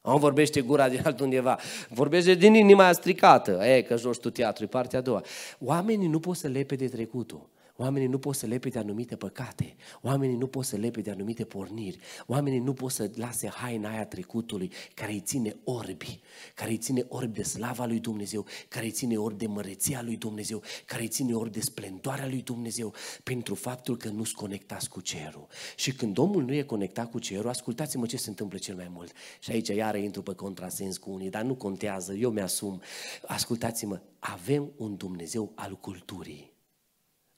[0.00, 1.58] Am vorbește gura din altundeva.
[1.88, 3.50] Vorbește din inima stricată.
[3.50, 5.22] E, că joci tu teatru, e partea a doua.
[5.58, 7.48] Oamenii nu pot să lepe de trecutul.
[7.82, 9.76] Oamenii nu pot să lepe de anumite păcate.
[10.02, 11.98] Oamenii nu pot să lepe de anumite porniri.
[12.26, 16.20] Oamenii nu pot să lase haina aia trecutului care îi ține orbi,
[16.54, 20.16] care îi ține orbi de slava lui Dumnezeu, care îi ține orbi de măreția lui
[20.16, 25.00] Dumnezeu, care îi ține orbi de splendoarea lui Dumnezeu, pentru faptul că nu-s conectați cu
[25.00, 25.46] cerul.
[25.76, 29.12] Și când omul nu e conectat cu cerul, ascultați-mă ce se întâmplă cel mai mult.
[29.40, 32.80] Și aici iară intru pe contrasens cu unii, dar nu contează, eu mi-asum.
[33.26, 36.51] Ascultați-mă, avem un Dumnezeu al culturii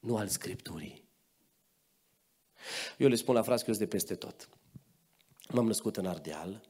[0.05, 1.03] nu al Scripturii.
[2.97, 4.49] Eu le spun la frați că eu de peste tot.
[5.49, 6.61] M-am născut în Ardeal,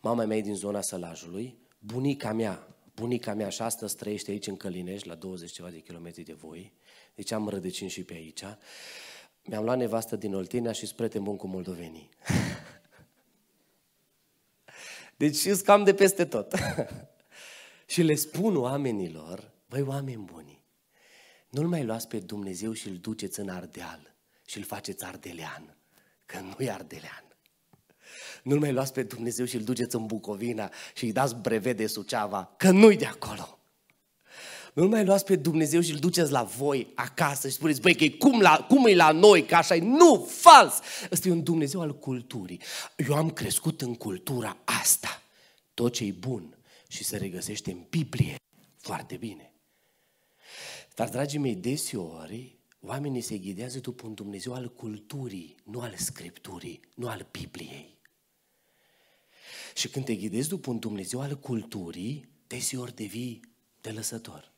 [0.00, 4.56] mama mea e din zona Sălajului, bunica mea, bunica mea și astăzi trăiește aici în
[4.56, 6.72] Călinești, la 20 ceva de kilometri de voi,
[7.14, 8.42] deci am rădăcini și pe aici.
[9.44, 12.08] Mi-am luat nevastă din Oltenia și spre bun cu moldovenii.
[15.16, 16.54] Deci sunt cam de peste tot.
[17.92, 20.59] și le spun oamenilor, băi oameni buni,
[21.50, 24.14] nu-L mai luați pe Dumnezeu și îl duceți în Ardeal
[24.46, 25.76] și îl faceți ardelean,
[26.26, 27.24] că nu e ardelean.
[28.42, 31.86] Nu-L mai luați pe Dumnezeu și îl duceți în Bucovina și îi dați brevet de
[31.86, 33.58] Suceava, că nu-i de acolo.
[34.72, 38.04] Nu-L mai luați pe Dumnezeu și îl duceți la voi acasă și spuneți, băi, că
[38.04, 39.80] e cum, la, cum e la noi, că așa e.
[39.80, 40.80] Nu, fals!
[41.10, 42.60] Ăsta e un Dumnezeu al culturii.
[42.96, 45.22] Eu am crescut în cultura asta.
[45.74, 46.58] Tot ce e bun
[46.88, 48.34] și se regăsește în Biblie,
[48.76, 49.49] foarte bine.
[51.00, 56.80] Dar, dragii mei, deseori oamenii se ghidează după un Dumnezeu al culturii, nu al Scripturii,
[56.94, 57.98] nu al Bibliei.
[59.74, 63.40] Și când te ghidezi după un Dumnezeu al culturii, deseori devii
[63.80, 64.52] de lăsător.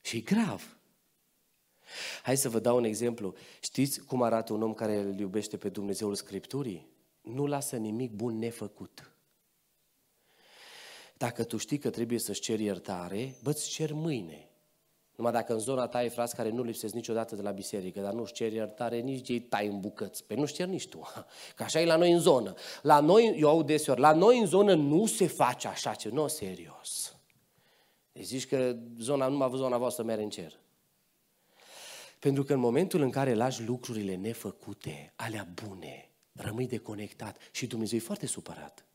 [0.00, 0.76] Și e grav.
[2.22, 3.34] Hai să vă dau un exemplu.
[3.60, 6.86] Știți cum arată un om care îl iubește pe Dumnezeul Scripturii?
[7.20, 9.16] Nu lasă nimic bun nefăcut.
[11.16, 14.46] Dacă tu știi că trebuie să-ți ceri iertare, bă-ți cer mâine.
[15.22, 18.12] Numai dacă în zona ta ai frați care nu lipsesc niciodată de la biserică, dar
[18.12, 20.24] nu-și cer iertare, nici ei tai în bucăți.
[20.24, 21.08] Pe nu-și cer nici tu.
[21.56, 22.54] Că așa e la noi în zonă.
[22.82, 26.28] La noi, eu aud deseori, la noi în zonă nu se face așa ce, nu,
[26.28, 27.16] serios.
[28.12, 30.58] Deci zici că zona, numai zona voastră merge în cer.
[32.18, 37.98] Pentru că în momentul în care lași lucrurile nefăcute, alea bune, rămâi deconectat și Dumnezeu
[37.98, 38.86] e foarte supărat.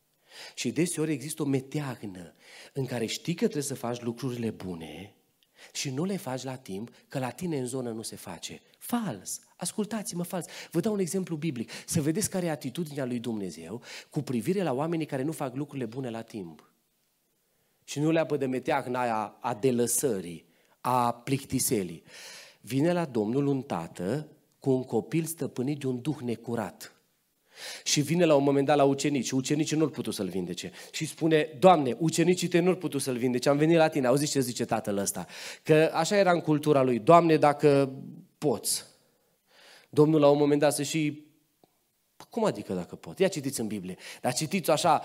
[0.56, 2.34] Și deseori există o meteagnă
[2.74, 5.17] în care știi că trebuie să faci lucrurile bune,
[5.74, 8.62] și nu le faci la timp, că la tine în zonă nu se face.
[8.78, 9.40] Fals!
[9.56, 10.46] Ascultați-mă, fals!
[10.72, 11.72] Vă dau un exemplu biblic.
[11.86, 15.86] Să vedeți care e atitudinea lui Dumnezeu cu privire la oamenii care nu fac lucrurile
[15.86, 16.72] bune la timp.
[17.84, 20.46] Și nu le apă de meteahna aia a delăsării,
[20.82, 22.04] a plictiselii.
[22.62, 24.28] Vine la Domnul un tată
[24.60, 26.97] cu un copil stăpânit de un duh necurat.
[27.84, 29.32] Și vine la un moment dat la ucenici.
[29.32, 30.72] Ucenicii nu-l putu să-l vindece.
[30.92, 33.50] Și spune, Doamne, ucenicii te nu-l putu să-l vindece.
[33.50, 34.08] Am venit la tine.
[34.08, 35.26] Auziți ce zice tatăl ăsta?
[35.64, 37.00] Că așa era în cultura lui.
[37.00, 37.92] Doamne, dacă
[38.38, 38.86] poți.
[39.90, 41.26] Domnul la un moment dat să și
[42.30, 43.20] cum adică dacă pot?
[43.20, 43.98] Ia citiți în Biblie.
[44.22, 45.02] Dar citiți așa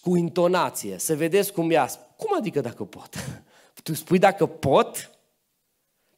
[0.00, 1.90] cu intonație, să vedeți cum ia.
[2.16, 3.14] Cum adică dacă pot?
[3.82, 5.10] Tu spui dacă pot?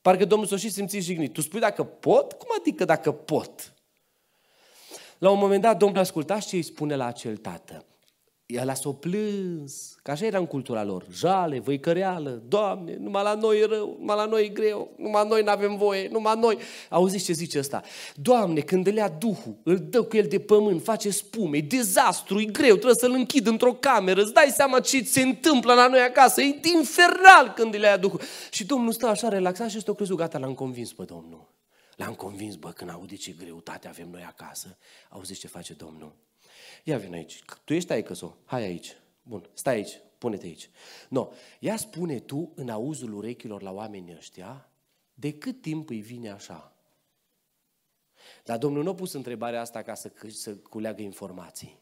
[0.01, 1.33] Parcă Domnul s-o și simți jignit.
[1.33, 2.33] Tu spui dacă pot?
[2.33, 3.73] Cum adică dacă pot?
[5.24, 7.84] La un moment dat, Domnul asculta și îi spune la acel tată,
[8.46, 11.06] El s-o plâns, că așa era în cultura lor.
[11.12, 15.42] Jale, văicăreală, Doamne, numai la noi e rău, numai la noi e greu, numai noi
[15.42, 16.58] nu avem voie, numai noi.
[16.88, 17.82] Auziți ce zice ăsta?
[18.14, 22.40] Doamne, când îl ia Duhul, îl dă cu el de pământ, face spume, e dezastru,
[22.40, 26.00] e greu, trebuie să-l închid într-o cameră, îți dai seama ce se întâmplă la noi
[26.00, 28.20] acasă, e infernal când îl ia Duhul.
[28.50, 31.52] Și Domnul stă așa relaxat și este crezut, gata, l-am convins pe Domnul.
[31.96, 34.78] L-am convins, bă, când aude ce greutate avem noi acasă,
[35.09, 36.16] auziți ce face Domnul?
[36.85, 37.42] Ia vin aici.
[37.64, 38.35] Tu ești aici, so.
[38.44, 38.96] Hai aici.
[39.22, 40.00] Bun, stai aici.
[40.18, 40.70] Pune-te aici.
[41.09, 41.28] No,
[41.61, 44.68] ia spune tu în auzul urechilor la oamenii ăștia
[45.14, 46.76] de cât timp îi vine așa.
[48.44, 51.78] Dar Domnul nu a pus întrebarea asta ca să, să culeagă informații.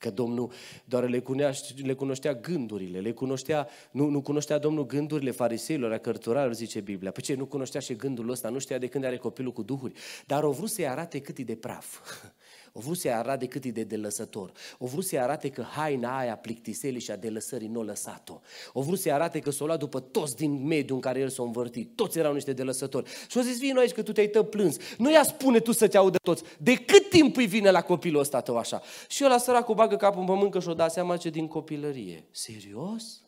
[0.00, 0.52] Că Domnul
[0.84, 5.98] doar le cunoștea, le cunoștea gândurile, le cunoștea, nu, nu cunoștea Domnul gândurile fariseilor, a
[5.98, 7.10] cărturarilor, zice Biblia.
[7.10, 9.92] Păi ce, nu cunoștea și gândul ăsta, nu știa de când are copilul cu duhuri,
[10.26, 11.98] dar au vrut să-i arate cât e de praf.
[12.72, 14.52] O vrut să-i arate cât e de delăsător.
[14.78, 18.40] O vrut să-i arate că haina aia plictiselii și a delăsării nu o lăsat-o.
[18.72, 21.42] O vrut să-i arate că s-o luat după toți din mediul în care el s-a
[21.42, 21.90] învârtit.
[21.94, 23.10] Toți erau niște delăsători.
[23.28, 24.76] Și o zis, vii aici că tu te-ai tău plâns.
[24.98, 26.42] Nu ia spune tu să te audă toți.
[26.58, 28.82] De cât timp îi vine la copilul ăsta tău așa?
[29.08, 32.24] Și ăla săracul bagă capul în pământ că și-o da seama ce din copilărie.
[32.30, 33.22] Serios?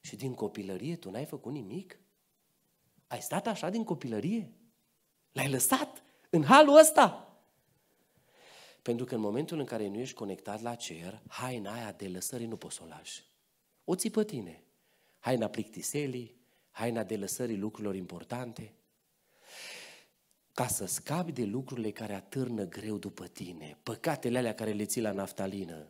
[0.00, 1.98] Și din copilărie tu n-ai făcut nimic?
[3.06, 4.52] Ai stat așa din copilărie?
[5.32, 7.34] L-ai lăsat în halul ăsta?
[8.82, 12.44] Pentru că în momentul în care nu ești conectat la cer, haina aia de lăsări
[12.44, 13.24] nu poți să o lași.
[13.84, 14.62] O ții pe tine.
[15.18, 16.36] Haina plictiselii,
[16.70, 18.72] haina de lăsării lucrurilor importante.
[20.60, 25.00] Ca să scapi de lucrurile care atârnă greu după tine, păcatele alea care le ții
[25.00, 25.86] la naftalină,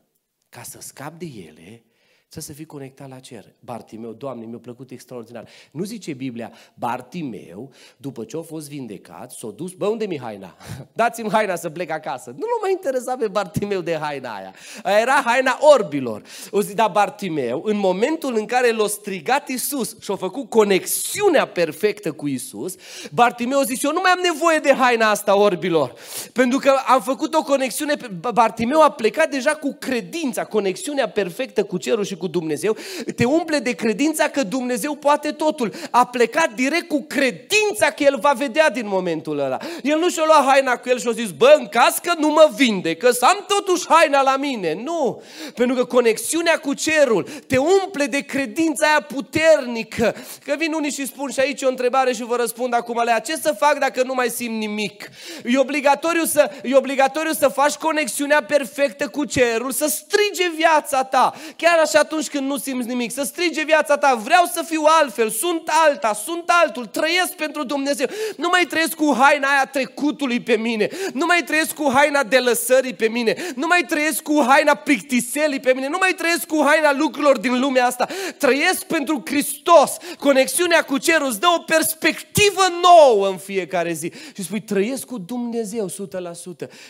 [0.49, 1.85] ca să scapi de ele,
[2.33, 3.45] să să fii conectat la cer.
[3.61, 5.49] Bartimeu, Doamne, mi-a plăcut extraordinar.
[5.71, 10.57] Nu zice Biblia, Bartimeu, după ce a fost vindecat, s-a dus, bă, unde mi haina?
[10.93, 12.31] Dați-mi haina să plec acasă.
[12.31, 14.55] Nu l mai interesa pe Bartimeu de haina aia.
[15.01, 16.23] Era haina orbilor.
[16.51, 21.47] O zi, da, Bartimeu, în momentul în care l-a strigat Isus și a făcut conexiunea
[21.47, 22.75] perfectă cu Isus,
[23.13, 25.95] Bartimeu a zis, eu nu mai am nevoie de haina asta orbilor.
[26.33, 27.97] Pentru că am făcut o conexiune,
[28.33, 32.77] Bartimeu a plecat deja cu credința, conexiunea perfectă cu cerul și cu Dumnezeu,
[33.17, 35.73] te umple de credința că Dumnezeu poate totul.
[35.91, 39.57] A plecat direct cu credința că El va vedea din momentul ăla.
[39.83, 42.29] El nu și-a luat haina cu el și a zis, bă, în caz că nu
[42.29, 44.81] mă vinde, că să am totuși haina la mine.
[44.85, 45.23] Nu,
[45.55, 50.15] pentru că conexiunea cu cerul te umple de credința aia puternică.
[50.45, 53.37] Că vin unii și spun și aici o întrebare și vă răspund acum la ce
[53.37, 55.09] să fac dacă nu mai simt nimic?
[55.45, 61.35] E obligatoriu să, e obligatoriu să faci conexiunea perfectă cu cerul, să strige viața ta.
[61.57, 65.31] Chiar așa atunci când nu simți nimic, să strige viața ta, vreau să fiu altfel,
[65.31, 68.07] sunt alta, sunt altul, trăiesc pentru Dumnezeu.
[68.37, 72.39] Nu mai trăiesc cu haina aia trecutului pe mine, nu mai trăiesc cu haina de
[72.39, 76.63] lăsării pe mine, nu mai trăiesc cu haina plictiselii pe mine, nu mai trăiesc cu
[76.65, 78.07] haina lucrurilor din lumea asta.
[78.39, 79.97] Trăiesc pentru Hristos.
[80.19, 84.13] Conexiunea cu cerul îți dă o perspectivă nouă în fiecare zi.
[84.35, 85.93] Și spui, trăiesc cu Dumnezeu 100%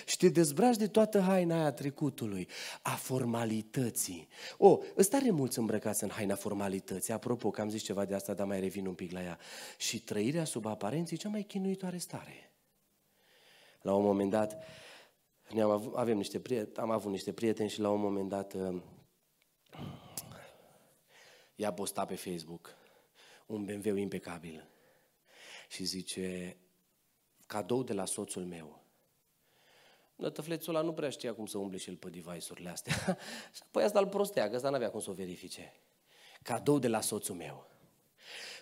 [0.04, 2.48] și te dezbraci de toată haina aia trecutului,
[2.82, 4.28] a formalității.
[4.56, 4.78] O,
[5.10, 7.12] tare mulți îmbrăcați în haina formalității.
[7.12, 9.38] Apropo, că am zis ceva de asta, dar mai revin un pic la ea.
[9.76, 12.52] Și trăirea sub aparență e cea mai chinuitoare stare.
[13.82, 14.64] La un moment dat,
[15.52, 18.82] ne-am avut, avem niște prieteni, am avut niște prieteni și la un moment dat uh,
[21.54, 22.74] i-a postat pe Facebook
[23.46, 24.68] un BMW impecabil
[25.68, 26.56] și zice
[27.46, 28.79] cadou de la soțul meu.
[30.20, 32.94] Nătăflețul ăla nu prea știa cum să umble și el pe device-urile astea.
[33.54, 35.72] și apoi asta îl prostea, că ăsta n-avea cum să o verifice.
[36.42, 37.68] Cadou de la soțul meu.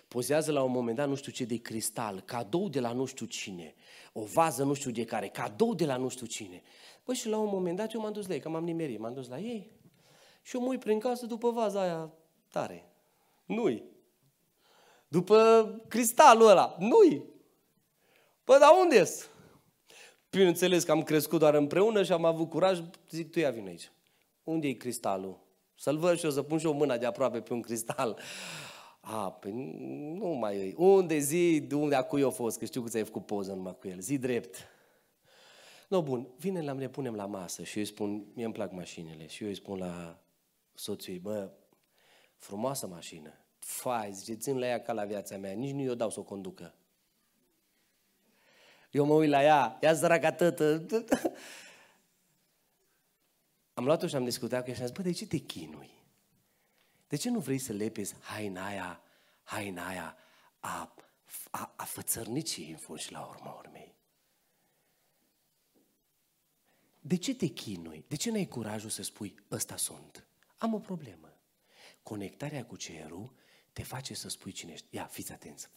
[0.07, 3.25] Pozează la un moment dat nu știu ce de cristal, cadou de la nu știu
[3.25, 3.75] cine,
[4.13, 6.61] o vază nu știu de care, cadou de la nu știu cine.
[7.03, 9.13] Păi și la un moment dat eu m-am dus la ei, că m-am nimerit, m-am
[9.13, 9.71] dus la ei
[10.41, 12.13] și eu mă uit prin casă după vaza aia
[12.47, 12.91] tare.
[13.45, 13.83] Nu-i.
[15.07, 16.75] După cristalul ăla.
[16.79, 17.23] Nu-i.
[18.43, 19.29] Păi, dar unde-s?
[20.29, 23.91] Bineînțeles că am crescut doar împreună și am avut curaj, zic, tu ia vin aici.
[24.43, 25.39] Unde e cristalul?
[25.75, 28.19] Să-l văd și eu, să pun și o mână de aproape pe un cristal.
[28.99, 29.51] A, păi
[30.17, 30.73] nu mai e.
[30.77, 33.77] Unde zi, de unde a cui a fost, că știu că ți-ai făcut poză numai
[33.79, 33.99] cu el.
[33.99, 34.57] Zi drept.
[35.87, 38.71] No, bun, vine la ne punem la masă și eu îi spun, mie îmi plac
[38.71, 40.19] mașinile și eu îi spun la
[40.73, 41.51] soțul ei, bă,
[42.35, 43.33] frumoasă mașină.
[43.59, 46.23] Fai, zice, țin la ea ca la viața mea, nici nu i-o dau să o
[46.23, 46.73] conducă.
[48.89, 50.85] Eu mă uit la ea, ea săraca tătă.
[53.73, 55.89] Am luat-o și am discutat cu ea și am zis, bă, de ce te chinui?
[57.07, 59.01] De ce nu vrei să lepezi haina aia,
[59.43, 60.17] haina aia
[60.59, 60.95] a,
[61.51, 63.95] a, a fățărnicii în fund și la urma urmei?
[66.99, 68.05] De ce te chinui?
[68.07, 70.27] De ce n-ai curajul să spui, ăsta sunt?
[70.57, 71.33] Am o problemă.
[72.03, 73.33] Conectarea cu cerul
[73.73, 74.87] te face să spui cine ești.
[74.89, 75.69] Ia, fiți atenți.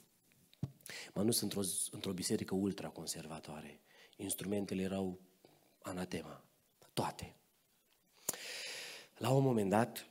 [1.14, 3.80] M-am dus într-o, într-o biserică ultraconservatoare.
[4.16, 5.20] Instrumentele erau
[5.82, 6.44] anatema.
[6.92, 7.36] Toate.
[9.16, 10.06] La un moment dat,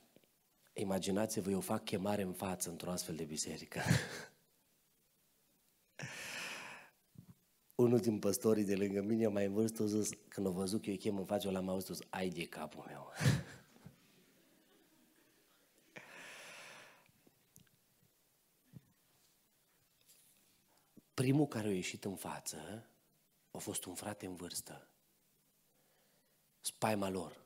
[0.72, 3.80] imaginați-vă, eu fac chemare în față într-o astfel de biserică.
[7.74, 10.90] Unul din păstorii de lângă mine, mai în vârstă, a zis, când a văzut că
[10.90, 13.12] eu chem în față, l-am auzit, zis, ai de capul meu.
[21.14, 22.86] Primul care a ieșit în față
[23.50, 24.88] a fost un frate în vârstă.
[26.60, 27.40] Spaima lor.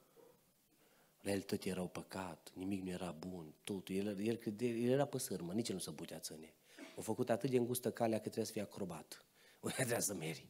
[1.21, 3.95] La el tot erau păcat, nimic nu era bun, totul.
[3.95, 6.55] El, el, el era pe sârmă, nici el nu se putea ține.
[6.97, 9.21] A făcut atât de îngustă calea că trebuie să fie acrobat.
[9.61, 10.47] O trebuia să meri.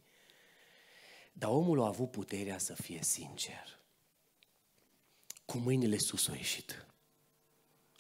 [1.33, 3.79] Dar omul a avut puterea să fie sincer.
[5.45, 6.87] Cu mâinile sus a ieșit.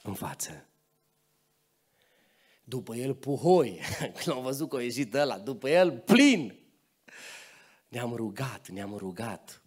[0.03, 0.67] În față.
[2.69, 3.81] După el puhoi,
[4.17, 6.59] când am văzut că a ieșit ăla, după el plin.
[7.89, 9.63] Ne-am rugat, ne-am rugat.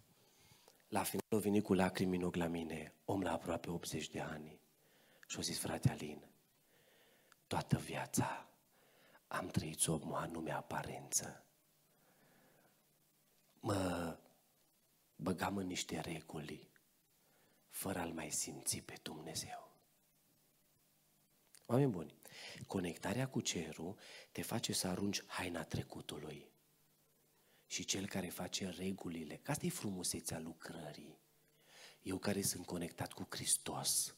[0.88, 4.20] La final a venit cu lacrimi în ochi la mine, om la aproape 80 de
[4.20, 4.60] ani.
[5.26, 6.24] Și a zis, frate Alin,
[7.46, 8.48] toată viața
[9.26, 11.44] am trăit sub o anume aparență.
[13.60, 14.16] Mă
[15.16, 16.70] băgam în niște reguli,
[17.68, 19.70] fără a-L mai simți pe Dumnezeu.
[21.66, 22.14] Oameni buni,
[22.66, 23.98] conectarea cu cerul
[24.32, 26.48] te face să arunci haina trecutului
[27.66, 31.18] și cel care face regulile, că asta e frumusețea lucrării.
[32.02, 34.14] Eu care sunt conectat cu Hristos,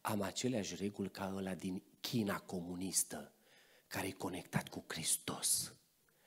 [0.00, 3.32] am aceleași reguli ca ăla din China comunistă,
[3.86, 5.74] care e conectat cu Hristos.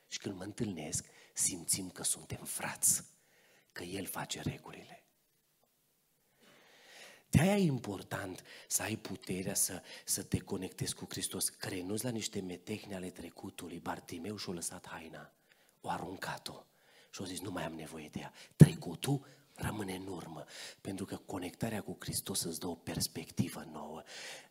[0.07, 3.03] Și când mă întâlnesc, simțim că suntem frați,
[3.71, 5.05] că El face regulile.
[7.31, 11.69] De-aia e important să ai puterea să, să te conectezi cu Hristos, că
[12.01, 13.79] la niște metehne ale trecutului.
[13.79, 15.33] Bartimeu și-a lăsat haina
[15.81, 16.65] o aruncat-o
[17.11, 18.33] și au zis, nu mai am nevoie de ea.
[18.55, 20.45] Trecutul rămâne în urmă,
[20.81, 24.03] pentru că conectarea cu Hristos îți dă o perspectivă nouă.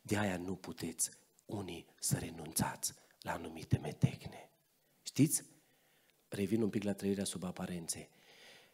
[0.03, 1.11] De aia nu puteți
[1.47, 4.51] unii să renunțați la anumite metecne.
[5.03, 5.45] Știți?
[6.29, 8.09] Revin un pic la trăirea sub aparențe.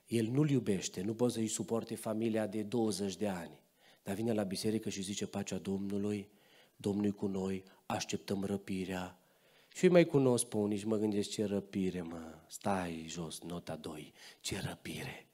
[0.07, 3.59] El nu-l iubește, nu poate să-i suporte familia de 20 de ani,
[4.07, 6.29] dar vine la biserică și zice pacea Domnului,
[6.77, 9.19] Domnul cu noi, așteptăm răpirea,
[9.75, 12.39] și mai cunosc pe unii și mă gândesc ce răpire, mă.
[12.47, 14.13] Stai jos, nota 2.
[14.41, 15.27] Ce răpire.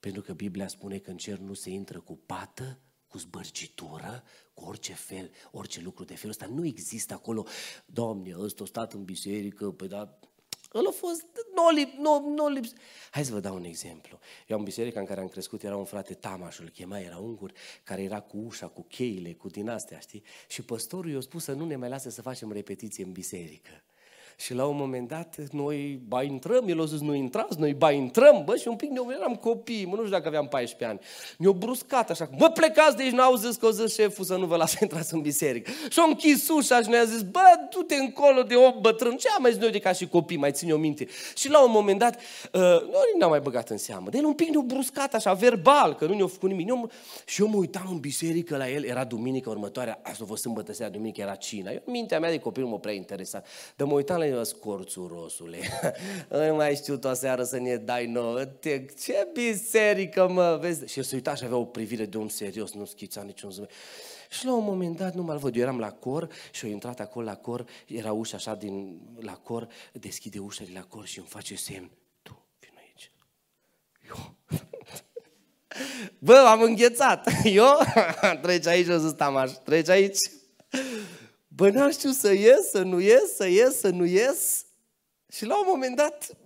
[0.00, 4.22] Pentru că Biblia spune că în cer nu se intră cu pată, cu zbărcitură,
[4.54, 6.46] cu orice fel, orice lucru de felul ăsta.
[6.46, 7.46] Nu există acolo,
[7.86, 10.18] Doamne, ăsta a stat în biserică, pe da,
[10.72, 12.64] el a fost, nu lip, nu, nu lip.
[13.10, 14.18] Hai să vă dau un exemplu.
[14.46, 17.52] Eu în biserica în care am crescut era un frate Tamaș, îl chema, era ungur,
[17.84, 20.22] care era cu ușa, cu cheile, cu din astea, știi?
[20.48, 23.82] Și păstorul i-a spus să nu ne mai lasă să facem repetiție în biserică.
[24.38, 27.90] Și la un moment dat, noi ba intrăm, el a zis, nu intrați, noi ba
[27.90, 31.00] intrăm, bă, și un pic ne eram copii, mă, nu știu dacă aveam 14 ani.
[31.38, 34.46] Ne-au bruscat așa, mă, plecați de aici, n-au zis că o zis șeful să nu
[34.46, 35.70] vă lasă intrați în biserică.
[35.90, 39.42] Și au închis ușa și ne-a zis, bă, du-te încolo de om bătrân, ce am
[39.42, 41.06] mai zis noi de ca și copii, mai ține o minte.
[41.36, 44.34] Și la un moment dat, uh, noi n-am mai băgat în seamă, de el un
[44.34, 46.68] pic ne-au bruscat așa, verbal, că nu ne-au făcut nimic.
[46.68, 46.90] Eu,
[47.24, 50.72] și eu mă uitam în biserică la el, era duminică următoarea, asta a fost sâmbătă
[50.72, 51.70] seara, duminică era cina.
[51.70, 53.46] Eu, mintea mea de copil nu mă prea interesat.
[53.76, 55.58] Dar mă uitam la el, scorțurosule.
[56.28, 58.44] Nu mai știu o seară să ne dai nouă.
[58.44, 60.84] Te, ce biserică, mă, vezi?
[60.84, 63.72] Și el se uita și avea o privire de om serios, nu schița niciun zâmbet.
[64.30, 67.00] Și la un moment dat nu mă văd, eu eram la cor și au intrat
[67.00, 71.18] acolo la cor, era ușa așa din, la cor, deschide ușa de la cor și
[71.18, 71.90] îmi face semn.
[72.22, 73.10] Tu, vin aici.
[74.08, 74.34] Eu.
[76.18, 77.28] Bă, am înghețat.
[77.44, 77.78] Eu?
[78.42, 80.18] Treci aici, o să stăm Treci aici.
[81.56, 84.66] Bă, n-am știu să ies, să nu ies, să ies, să nu ies.
[85.28, 86.36] Și la un moment dat,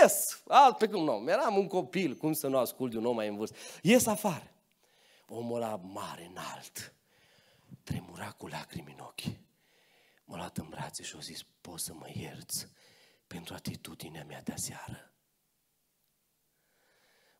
[0.00, 0.42] ies.
[0.48, 1.30] Alt pe cum nu.
[1.30, 3.56] Eram un copil, cum să nu ascult de un om mai în vârstă.
[3.82, 4.52] Ies afară.
[5.26, 6.94] Omul ăla mare, înalt,
[7.82, 9.36] tremura cu lacrimi în ochi.
[10.24, 12.68] M-a luat în brațe și a zis, poți să mă ierți
[13.26, 15.12] pentru atitudinea mea de aseară.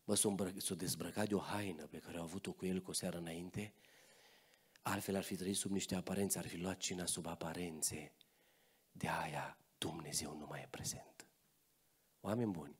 [0.03, 3.17] Bă, s-a dezbrăcat de o haină pe care au avut-o cu el cu o seară
[3.17, 3.73] înainte
[4.87, 8.11] Altfel ar fi trăit sub niște aparențe, ar fi luat cina sub aparențe.
[8.91, 11.27] De aia Dumnezeu nu mai e prezent.
[12.21, 12.75] Oameni buni,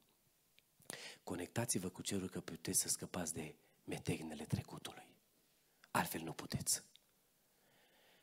[1.24, 5.08] conectați-vă cu cerul că puteți să scăpați de metegnele trecutului.
[5.92, 6.84] Altfel nu puteți.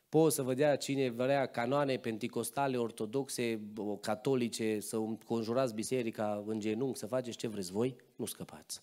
[0.08, 3.60] Poți să vă dea cine vrea canoane penticostale, ortodoxe,
[4.00, 8.82] catolice, să conjurați biserica în genunchi, să faceți ce vreți voi, nu scăpați.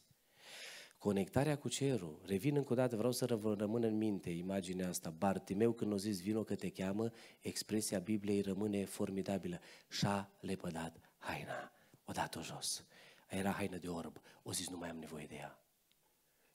[1.00, 2.22] Conectarea cu cerul.
[2.26, 5.10] Revin încă o dată, vreau să vă rămână în minte imaginea asta.
[5.10, 9.60] Bartimeu când o zis vino că te cheamă, expresia Bibliei rămâne formidabilă.
[9.90, 11.72] Și-a lepădat haina.
[12.06, 12.86] O dat-o jos.
[13.30, 14.22] Era haină de orb.
[14.44, 15.64] O zis, nu mai am nevoie de ea.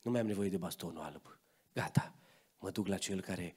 [0.03, 1.39] Nu mai am nevoie de bastonul alb.
[1.73, 2.15] Gata,
[2.59, 3.57] mă duc la cel care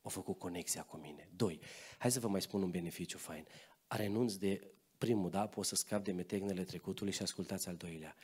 [0.00, 1.28] a făcut conexia cu mine.
[1.36, 1.60] Doi,
[1.98, 3.46] hai să vă mai spun un beneficiu fain.
[3.86, 8.14] A renunț de primul, da, poți să scapi de metegnele trecutului și ascultați al doilea.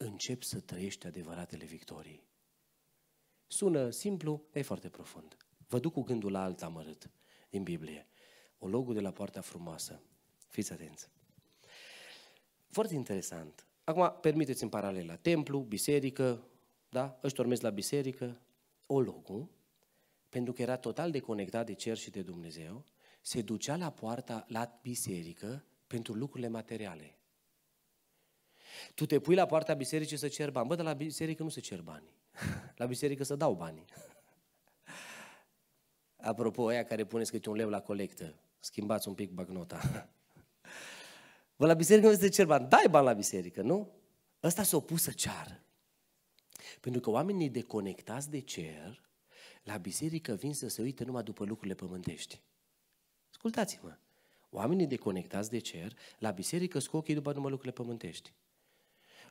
[0.00, 2.26] Încep să trăiești adevăratele victorii.
[3.46, 5.36] Sună simplu, e foarte profund.
[5.66, 7.10] Vă duc cu gândul la alt amărât
[7.50, 8.06] din Biblie.
[8.58, 10.02] O logul de la poarta frumoasă.
[10.48, 11.08] Fiți atenți.
[12.68, 13.66] Foarte interesant.
[13.84, 15.16] Acum, permiteți în paralela.
[15.16, 16.48] Templu, biserică,
[16.88, 17.18] da?
[17.22, 18.40] Își dormesc la biserică.
[18.86, 19.50] O logu,
[20.28, 22.84] pentru că era total deconectat de cer și de Dumnezeu,
[23.20, 27.17] se ducea la poarta, la biserică, pentru lucrurile materiale.
[28.94, 30.68] Tu te pui la poarta bisericii să cer bani.
[30.68, 32.08] Bă, dar la biserică nu se cer bani.
[32.76, 33.84] La biserică să dau bani.
[36.16, 40.08] Apropo, aia care puneți câte un leu la colectă, schimbați un pic bagnota.
[41.56, 42.68] Bă, la biserică nu se cer bani.
[42.68, 43.90] Dai bani la biserică, nu?
[44.42, 45.62] Ăsta s-a opus să ceară.
[46.80, 49.02] Pentru că oamenii deconectați de cer,
[49.62, 52.42] la biserică vin să se uite numai după lucrurile pământești.
[53.30, 53.96] Ascultați-mă.
[54.50, 58.32] Oamenii deconectați de cer, la biserică scot ochii după numai lucrurile pământești.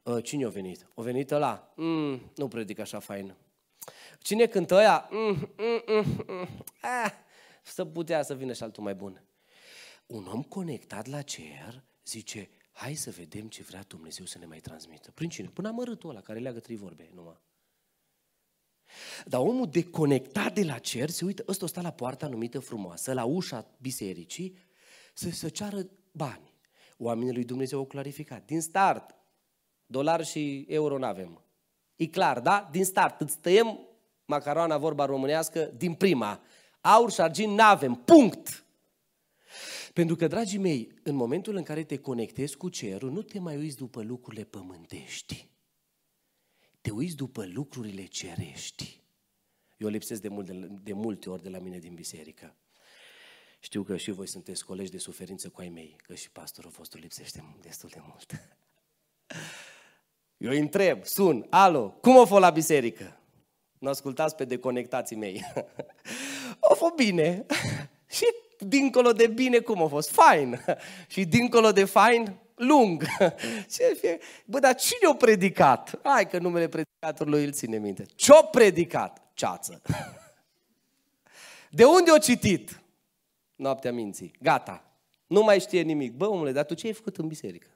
[0.06, 0.88] Ă, cine a venit?
[0.95, 1.74] A venit ăla?
[1.76, 3.36] Mm, nu predic așa fain.
[4.20, 5.10] Cine cântă ăia?
[5.12, 6.48] Mm, mm, mm, mm.
[6.82, 7.12] Ah,
[7.64, 9.24] să putea să vină și altul mai bun.
[10.06, 14.60] Un om conectat la cer zice, hai să vedem ce vrea Dumnezeu să ne mai
[14.60, 15.12] transmită.
[15.12, 15.48] Prin cine?
[15.48, 17.41] Până amărâtul ăla care leagă trei vorbe numai.
[19.26, 23.24] Dar omul deconectat de la cer se uită, ăsta stă la poarta numită frumoasă, la
[23.24, 24.58] ușa bisericii,
[25.14, 26.54] să se ceară bani.
[26.98, 28.45] Oamenii lui Dumnezeu au clarificat.
[28.45, 29.16] Din start,
[29.88, 31.42] dolar și euro nu avem.
[31.96, 32.70] E clar, da?
[32.72, 33.80] Din start, îți tăiem
[34.26, 36.42] macaroana, vorba românească, din prima.
[36.82, 37.94] Aur și argint nu avem.
[37.94, 38.66] Punct!
[39.94, 43.58] Pentru că, dragii mei, în momentul în care te conectezi cu cerul, nu te mai
[43.58, 45.50] uiți după lucrurile pământești.
[46.82, 49.02] Te uiți după lucrurile cerești.
[49.78, 52.56] Eu lipsesc de, mult, de, de multe ori de la mine din biserică.
[53.60, 57.00] Știu că și voi sunteți colegi de suferință cu ai mei, că și pastorul vostru
[57.00, 58.32] lipsește destul de mult.
[60.38, 63.20] Eu îi întreb, sun, alo, cum o fost la biserică?
[63.78, 65.46] Nu ascultați pe deconectații mei.
[66.72, 67.46] o fost bine.
[68.18, 68.26] și
[68.60, 70.10] dincolo de bine, cum a fost?
[70.10, 70.64] Fain.
[71.14, 73.06] și dincolo de fain, lung.
[74.46, 76.00] Bă, dar cine a predicat?
[76.04, 78.06] Hai că numele predicatorului îl ține minte.
[78.16, 79.22] Ce-a predicat?
[79.34, 79.82] Ceață.
[81.70, 82.82] De unde o citit?
[83.56, 84.32] Noaptea minții.
[84.42, 84.84] Gata.
[85.28, 86.14] Nu mai știe nimic.
[86.14, 87.68] Bă, omule, dar tu ce ai făcut în biserică?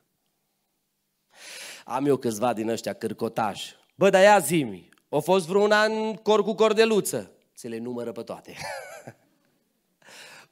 [1.85, 3.75] Am eu câțiva din ăștia cârcotași.
[3.95, 4.89] Bă, dar ia zimi.
[5.09, 7.31] O fost vreuna în cor cu cordeluță.
[7.53, 8.55] Se le numără pe toate.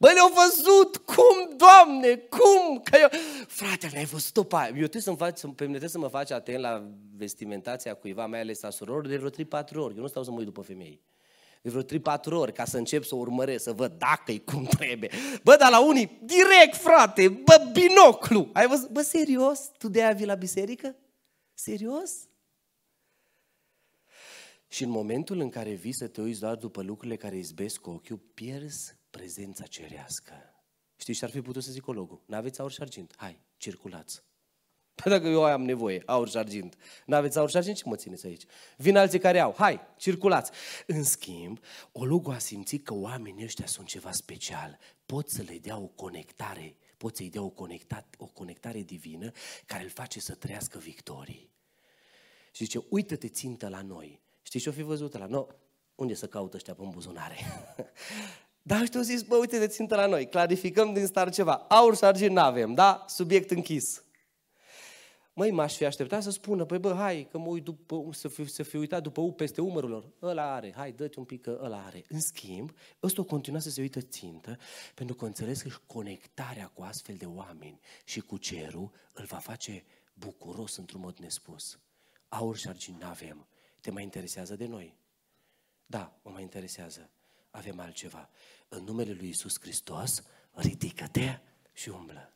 [0.02, 0.98] Bă, le-au văzut!
[0.98, 2.16] Cum, Doamne?
[2.16, 2.80] Cum?
[2.84, 3.08] Că eu...
[3.48, 4.68] Frate, le-ai văzut-o pe aia.
[4.68, 6.84] Eu trebuie să-mi fac, pe mine trebuie să mă faci atent la
[7.18, 9.96] vestimentația cuiva, mai ales a surorilor, de vreo 3-4 ori.
[9.96, 11.02] Eu nu stau să mă uit după femei.
[11.62, 15.10] De vreo 3-4 ori ca să încep să urmăresc, să văd dacă-i cum trebuie.
[15.44, 18.50] Bă, dar la unii, direct, frate, bă, binoclu.
[18.54, 18.90] Ai văzut?
[18.90, 19.72] Bă, serios?
[19.78, 20.96] Tu de aia vii la biserică?
[21.62, 22.28] Serios?
[24.68, 28.18] Și în momentul în care vii să te uiți doar după lucrurile care izbesc ochiul,
[28.18, 30.34] pierzi prezența cerească.
[30.96, 32.22] Știi ce ar fi putut să zic ologul?
[32.26, 33.14] N-aveți aur și argint?
[33.18, 34.24] Hai, circulați.
[34.96, 36.78] Păi dacă eu am nevoie, aur și argint.
[37.06, 38.44] N-aveți aur și argint, ce mă țineți aici?
[38.78, 40.52] Vin alții care au, hai, circulați.
[40.88, 41.60] În schimb,
[41.92, 44.80] ologul a simțit că oamenii ăștia sunt ceva special.
[45.06, 49.32] Pot să le dea o conectare, pot să-i dea o, conectat, o conectare divină
[49.66, 51.50] care îl face să trăiască victorii.
[52.52, 54.22] Și zice, uită-te țintă la noi.
[54.42, 55.48] Știi ce-o fi văzut la noi?
[55.96, 57.38] Unde să caută ăștia pe buzunare?
[58.70, 61.54] Dar ăștia au zis, bă, uite de țintă la noi, clarificăm din start ceva.
[61.54, 63.06] Aur și argint n-avem, da?
[63.08, 64.04] Subiect închis.
[65.40, 68.46] Măi, m-aș fi așteptat să spună, păi bă, hai, că mă uit după, să, fi,
[68.46, 70.12] să fi uitat după U peste umărul lor.
[70.22, 72.04] Ăla are, hai, dă-te un pic că ăla are.
[72.08, 72.72] În schimb,
[73.04, 74.58] ăsta o continua să se uită țintă,
[74.94, 79.38] pentru că înțeles că și conectarea cu astfel de oameni și cu cerul îl va
[79.38, 81.80] face bucuros într-un mod nespus.
[82.30, 83.48] Aur și argint n-avem.
[83.82, 84.98] Te mai interesează de noi?
[85.86, 87.10] Da, mă mai interesează.
[87.50, 88.30] Avem altceva.
[88.68, 91.40] În numele lui Isus Hristos, ridică-te
[91.74, 92.34] și umblă.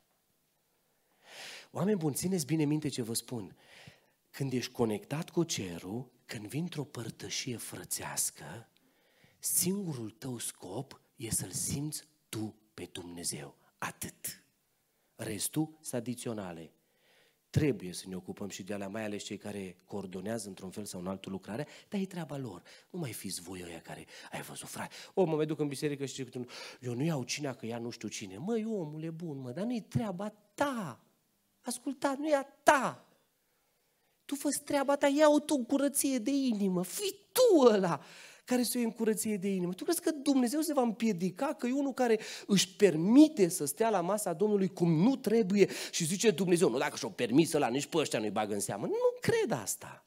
[1.76, 3.56] Oameni buni, țineți bine minte ce vă spun.
[4.30, 8.70] Când ești conectat cu cerul, când vin într-o părtășie frățească,
[9.40, 13.58] singurul tău scop e să-L simți tu pe Dumnezeu.
[13.78, 14.44] Atât.
[15.16, 16.74] Restul sunt adiționale.
[17.50, 21.00] trebuie să ne ocupăm și de alea, mai ales cei care coordonează într-un fel sau
[21.00, 22.62] în altul lucrarea, dar e treaba lor.
[22.90, 26.06] Nu mai fiți voi ăia care, ai văzut, frate, o, mă mai duc în biserică
[26.06, 26.34] și zic,
[26.82, 28.38] eu nu iau cinea că ea nu știu cine.
[28.38, 31.08] Măi, omule bun, mă, dar nu-i treaba ta.
[31.64, 33.08] Asculta, nu e a ta.
[34.26, 38.02] Tu fă treaba ta, ia-o tu în curăție de inimă, fii tu ăla
[38.46, 39.74] care să o în curăție de inimă.
[39.74, 43.90] Tu crezi că Dumnezeu se va împiedica că e unul care își permite să stea
[43.90, 47.86] la masa Domnului cum nu trebuie și zice Dumnezeu, nu dacă și-o permis la nici
[47.86, 48.86] pe ăștia nu-i bagă în seamă.
[48.86, 50.06] Nu cred asta.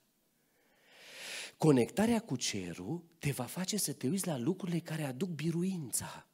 [1.59, 6.26] Conectarea cu cerul te va face să te uiți la lucrurile care aduc biruința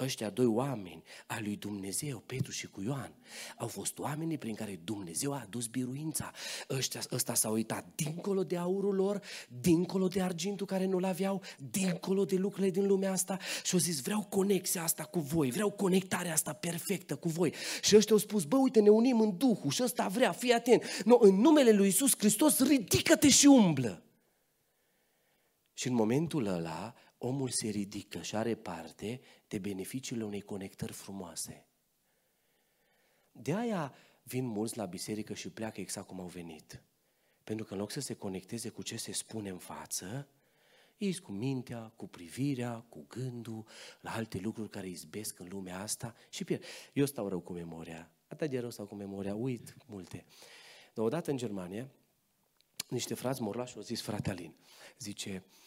[0.00, 3.14] ăștia doi oameni ai lui Dumnezeu, Petru și cu Ioan,
[3.56, 6.30] au fost oamenii prin care Dumnezeu a adus biruința.
[6.70, 12.24] Ăștia, ăsta s-a uitat dincolo de aurul lor, dincolo de argintul care nu-l aveau, dincolo
[12.24, 16.32] de lucrurile din lumea asta și au zis, vreau conexia asta cu voi, vreau conectarea
[16.32, 17.54] asta perfectă cu voi.
[17.82, 21.02] Și ăștia au spus, bă, uite, ne unim în Duhul și ăsta vrea, fii atent.
[21.04, 24.04] No, în numele lui Isus Hristos, ridică-te și umblă.
[25.72, 31.66] Și în momentul ăla, omul se ridică și are parte de beneficiile unei conectări frumoase.
[33.32, 36.82] De aia vin mulți la biserică și pleacă exact cum au venit.
[37.44, 40.28] Pentru că în loc să se conecteze cu ce se spune în față,
[40.98, 43.66] ei cu mintea, cu privirea, cu gândul,
[44.00, 46.64] la alte lucruri care izbesc în lumea asta și pierd.
[46.92, 48.10] Eu stau rău cu memoria.
[48.28, 50.24] Atât de rău stau cu memoria, uit multe.
[50.94, 51.90] Dar odată în Germania,
[52.88, 54.54] niște frați morlași au zis frate Alin,
[54.98, 55.59] zice, Uh,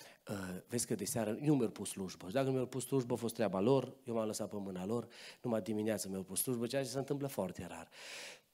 [0.67, 2.27] vezi că de seară nu mi-au pus slujbă.
[2.27, 4.85] Și dacă nu mi-au pus slujbă, a fost treaba lor, eu m-am lăsat pe mâna
[4.85, 5.07] lor,
[5.41, 7.89] numai dimineața mi-au pus slujbă, ceea ce se întâmplă foarte rar.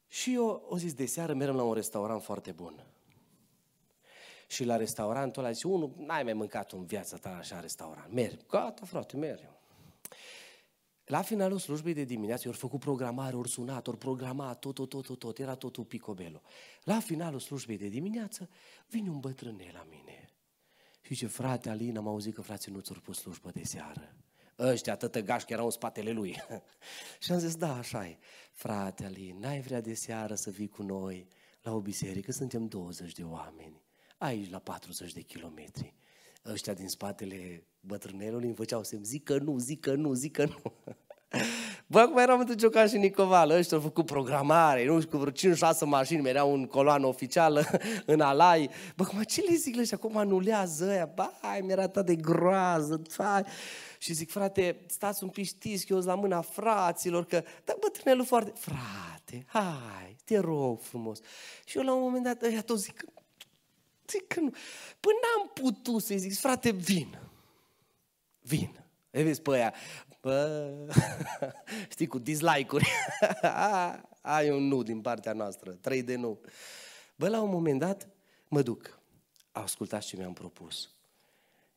[0.07, 2.85] Și eu o zis, de seară mergem la un restaurant foarte bun.
[4.47, 8.13] Și la restaurantul ăla zice, unul, n-ai mai mâncat în viața ta așa restaurant.
[8.13, 8.45] Merg.
[8.47, 9.57] Gata, frate, merg.
[11.05, 15.05] La finalul slujbei de dimineață, ori făcut programare, ori sunat, ori programat, tot, tot, tot,
[15.05, 16.41] tot, tot, era totul picobelo.
[16.83, 18.49] La finalul slujbei de dimineață,
[18.87, 20.29] vine un bătrâne la mine
[21.01, 24.15] și zice, frate Alin, am auzit că frații nu ți-au pus slujbă de seară.
[24.59, 26.35] Ăștia atâta gașcă erau în spatele lui.
[27.23, 28.17] și am zis, da, așa e.
[28.53, 31.27] Frate Alin, n-ai vrea de seară să vii cu noi
[31.61, 32.31] la o biserică?
[32.31, 33.83] Suntem 20 de oameni,
[34.17, 35.95] aici la 40 de kilometri.
[36.45, 40.61] Ăștia din spatele bătrânelului îmi făceau semn, zică nu, zică nu, zică nu.
[41.91, 45.53] Bă, cum eram într Ciocan și Nicoval, ăștia au făcut programare, nu știu, cu vreo
[45.55, 47.65] 5-6 mașini, erau în coloană oficială,
[48.05, 48.69] în alai.
[48.95, 51.11] Bă, cum ce le zic ăștia, cum anulează ăia?
[51.15, 53.43] Bai, mi-era atât de groază, fai.
[53.97, 58.25] Și zic, frate, stați un pic, știți că eu la mâna fraților, că, da, bătrânelul
[58.25, 61.19] foarte, frate, hai, te rog frumos.
[61.65, 63.05] Și eu la un moment dat, ăia tot zic,
[64.07, 64.49] zic că nu.
[64.99, 67.19] Păi n-am putut să-i zic, frate, vin.
[68.39, 68.79] Vin.
[69.11, 69.73] E vezi pe aia,
[70.21, 70.71] Bă,
[71.91, 72.87] știi, cu dislike-uri.
[74.21, 76.39] Ai un nu din partea noastră, trei de nu.
[77.15, 78.09] Bă, la un moment dat,
[78.47, 78.99] mă duc.
[79.51, 80.91] Ascultați ce mi-am propus.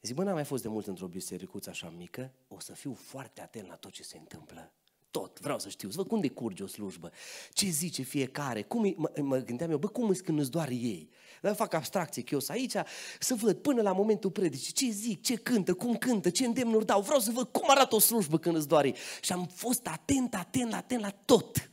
[0.03, 3.40] Zic, bă, n-am mai fost de mult într-o bisericuță așa mică, o să fiu foarte
[3.40, 4.72] atent la tot ce se întâmplă.
[5.12, 7.12] Tot, vreau să știu, să văd cum decurge o slujbă,
[7.52, 11.08] ce zice fiecare, cum mă, mă gândeam eu, bă, cum îți când îți doar ei?
[11.42, 12.74] Dar fac abstracție că eu sunt aici
[13.18, 17.00] să văd până la momentul predicii ce zic, ce cântă, cum cântă, ce îndemnuri dau,
[17.00, 18.94] vreau să văd cum arată o slujbă când îți doare.
[19.20, 21.70] Și am fost atent, atent, atent la tot.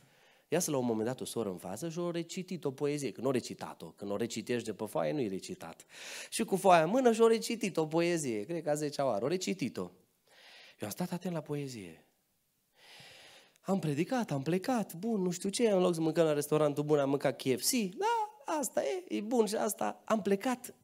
[0.48, 3.20] Iasă la un moment dat o soră în față și o recitit o poezie, că
[3.20, 5.86] nu o recitat-o, când o recitești de pe foaie nu-i recitat.
[6.30, 9.24] Și cu foaia în mână și o recitit o poezie, cred că a 10 oară,
[9.24, 9.90] o recitit-o.
[10.80, 12.09] Eu am stat atent la poezie.
[13.60, 16.98] Am predicat, am plecat, bun, nu știu ce, în loc să mâncăm la restaurantul bun,
[16.98, 20.02] am mâncat KFC, da, asta e, e bun și asta.
[20.04, 20.74] Am plecat.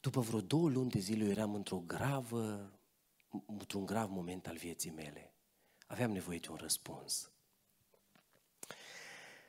[0.00, 2.72] După vreo două luni de zile eu eram într-o gravă,
[3.46, 5.34] într-un grav moment al vieții mele.
[5.86, 7.30] Aveam nevoie de un răspuns.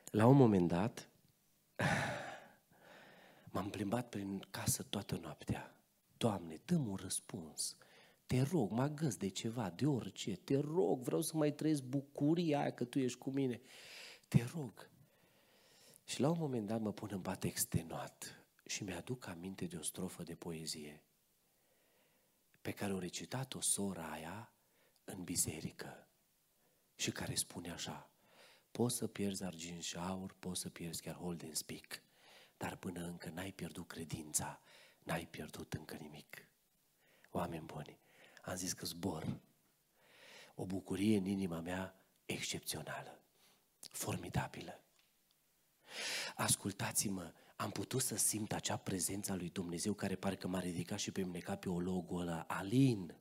[0.05, 1.09] La un moment dat,
[3.51, 5.75] m-am plimbat prin casă toată noaptea.
[6.17, 7.75] Doamne, dă un răspuns.
[8.25, 10.35] Te rog, mă găs de ceva, de orice.
[10.35, 13.61] Te rog, vreau să mai trăiesc bucuria aia că tu ești cu mine.
[14.27, 14.89] Te rog.
[16.05, 19.81] Și la un moment dat mă pun în pat extenuat și mi-aduc aminte de o
[19.81, 21.03] strofă de poezie
[22.61, 24.53] pe care o recitat-o sora aia
[25.03, 26.07] în biserică
[26.95, 28.09] și care spune așa
[28.75, 32.01] Poți să pierzi argint și aur, poți să pierzi chiar Holden Speak,
[32.57, 34.61] dar până încă n-ai pierdut credința,
[35.03, 36.47] n-ai pierdut încă nimic.
[37.31, 37.99] Oameni buni,
[38.45, 39.39] am zis că zbor.
[40.55, 43.21] O bucurie în inima mea excepțională,
[43.79, 44.83] formidabilă.
[46.35, 51.11] Ascultați-mă, am putut să simt acea prezență a lui Dumnezeu care parcă m-a ridicat și
[51.11, 53.15] pe mine ca pe o logo ăla, Alin,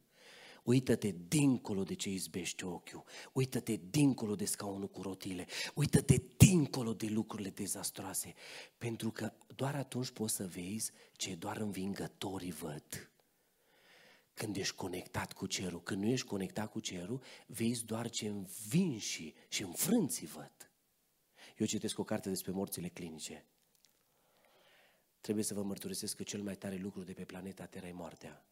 [0.64, 3.04] Uită-te dincolo de ce izbește ochiul.
[3.32, 5.46] Uită-te dincolo de scaunul cu rotile.
[5.74, 8.34] Uită-te dincolo de lucrurile dezastroase.
[8.78, 13.13] Pentru că doar atunci poți să vezi ce doar învingătorii văd.
[14.34, 19.34] Când ești conectat cu cerul, când nu ești conectat cu cerul, vezi doar ce învinși
[19.48, 20.70] și înfrânții văd.
[21.56, 23.46] Eu citesc o carte despre morțile clinice.
[25.20, 28.46] Trebuie să vă mărturisesc că cel mai tare lucru de pe planeta Terra e moartea.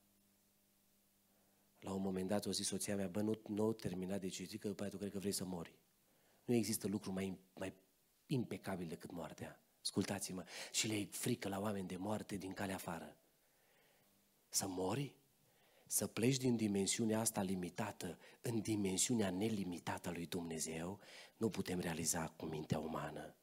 [1.78, 4.68] La un moment dat o zis soția mea, bă, nu, nu terminat de citit, că
[4.68, 5.78] după aia tu cred că vrei să mori.
[6.44, 7.74] Nu există lucru mai, mai
[8.26, 9.62] impecabil decât moartea.
[9.80, 13.16] Ascultați-mă, și le e frică la oameni de moarte din calea afară.
[14.48, 15.14] Să mori?
[15.92, 20.98] Să pleci din dimensiunea asta limitată în dimensiunea nelimitată a lui Dumnezeu,
[21.36, 23.34] nu putem realiza cu mintea umană.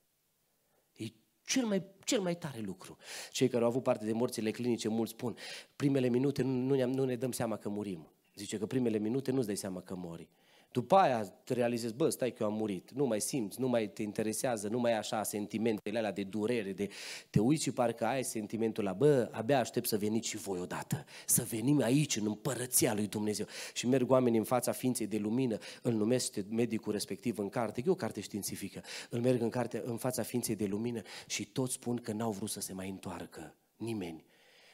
[0.94, 1.06] E
[1.46, 2.98] cel mai, cel mai tare lucru.
[3.32, 5.38] Cei care au avut parte de morțile clinice, mulți spun,
[5.76, 8.12] primele minute nu, nu, nu ne dăm seama că murim.
[8.36, 10.30] Zice că primele minute nu-ți dai seama că mori.
[10.72, 12.92] După aia te realizezi, bă, stai că eu am murit.
[12.92, 16.72] Nu mai simți, nu mai te interesează, nu mai ai așa sentimentele alea de durere,
[16.72, 16.90] de
[17.30, 21.06] te uiți și parcă ai sentimentul la, bă, abia aștept să veniți și voi odată.
[21.26, 23.46] Să venim aici, în împărăția lui Dumnezeu.
[23.74, 27.90] Și merg oameni în fața ființei de lumină, îl numește medicul respectiv în carte, e
[27.90, 31.96] o carte științifică, îl merg în, carte, în fața ființei de lumină și toți spun
[31.96, 33.56] că n-au vrut să se mai întoarcă.
[33.76, 34.26] Nimeni.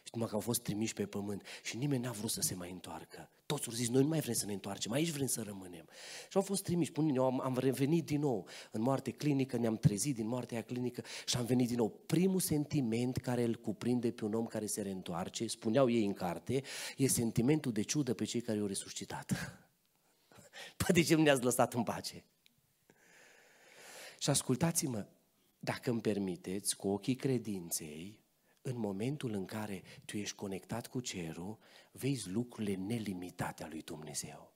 [0.06, 2.72] Și numai că au fost trimiși pe pământ și nimeni n-a vrut să se mai
[2.72, 3.30] întoarcă.
[3.46, 5.86] Toți au zis, noi nu mai vrem să ne întoarcem, aici vrem să rămânem.
[6.30, 9.78] Și au fost trimiși, până eu am, am revenit din nou în moarte clinică, ne-am
[9.78, 11.90] trezit din moartea clinică și am venit din nou.
[12.06, 16.64] Primul sentiment care îl cuprinde pe un om care se reîntoarce, spuneau ei în carte,
[16.98, 19.32] e sentimentul de ciudă pe cei care au resuscitat.
[20.78, 22.24] Păi de ce nu ne-ați lăsat în pace?
[24.20, 25.06] Și ascultați-mă,
[25.60, 28.25] dacă îmi permiteți, cu ochii credinței,
[28.68, 31.58] în momentul în care tu ești conectat cu cerul,
[31.92, 34.54] vezi lucrurile nelimitate a lui Dumnezeu.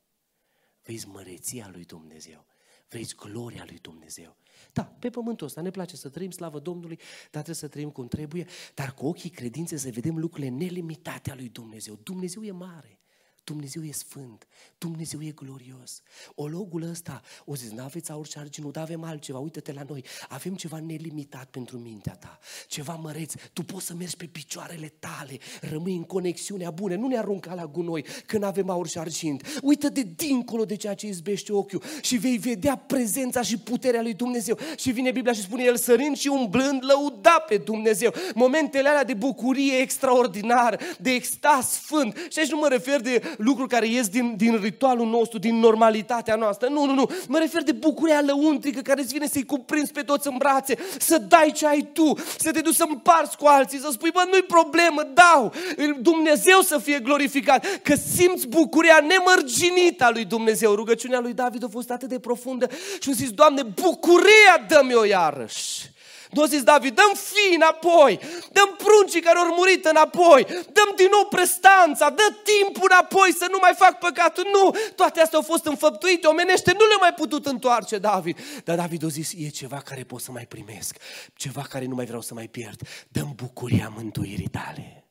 [0.83, 2.45] Vezi măreția lui Dumnezeu.
[2.87, 4.35] Vezi gloria lui Dumnezeu.
[4.73, 8.07] Da, pe pământul ăsta ne place să trăim slavă Domnului, dar trebuie să trăim cum
[8.07, 11.95] trebuie, dar cu ochii credințe să vedem lucrurile nelimitate a lui Dumnezeu.
[11.95, 12.99] Dumnezeu e mare.
[13.43, 16.01] Dumnezeu e sfânt, Dumnezeu e glorios.
[16.35, 19.83] Ologul ăsta, o zis, nu aveți aur și argint, nu, dar avem altceva, uite-te la
[19.87, 20.05] noi.
[20.27, 23.33] Avem ceva nelimitat pentru mintea ta, ceva măreț.
[23.53, 27.65] Tu poți să mergi pe picioarele tale, rămâi în conexiunea bună, nu ne arunca la
[27.65, 29.59] gunoi când avem aur și argint.
[29.61, 34.57] Uită-te dincolo de ceea ce izbește ochiul și vei vedea prezența și puterea lui Dumnezeu.
[34.77, 38.13] Și vine Biblia și spune, el sărind și umblând, lăuda pe Dumnezeu.
[38.35, 42.15] Momentele alea de bucurie extraordinar, de extaz sfânt.
[42.29, 46.35] Și aici nu mă refer de lucruri care ies din, din ritualul nostru, din normalitatea
[46.35, 46.67] noastră.
[46.67, 47.09] Nu, nu, nu.
[47.27, 51.17] Mă refer de bucuria lăuntrică care îți vine să-i cuprinzi pe toți în brațe, să
[51.17, 54.41] dai ce ai tu, să te duci să împarți cu alții, să spui, bă, nu-i
[54.41, 55.53] problemă, dau.
[55.99, 60.73] Dumnezeu să fie glorificat, că simți bucuria nemărginită a lui Dumnezeu.
[60.73, 62.69] Rugăciunea lui David a fost atât de profundă
[62.99, 65.97] și a zis, Doamne, bucuria dă-mi-o iarăși.
[66.29, 68.19] Nu zis David, dăm fii înapoi,
[68.51, 73.57] dăm pruncii care au murit înapoi, dăm din nou prestanța, dă timpul înapoi să nu
[73.61, 74.47] mai fac păcatul.
[74.53, 78.37] Nu, toate astea au fost înfăptuite, omenește, nu le mai putut întoarce David.
[78.63, 80.97] Dar David a zis, e ceva care pot să mai primesc,
[81.33, 82.81] ceva care nu mai vreau să mai pierd.
[83.07, 85.03] Dăm bucuria mântuirii tale.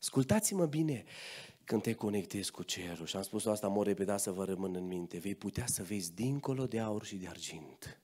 [0.00, 1.04] Ascultați-mă bine,
[1.64, 4.86] când te conectezi cu cerul, și am spus asta, mă repetat să vă rămân în
[4.86, 8.00] minte, vei putea să vezi dincolo de aur și de argint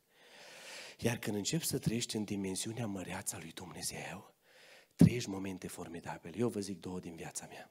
[1.02, 4.34] iar când începi să trăiești în dimensiunea măreața lui Dumnezeu,
[4.94, 6.38] trăiești momente formidabile.
[6.38, 7.70] Eu vă zic două din viața mea.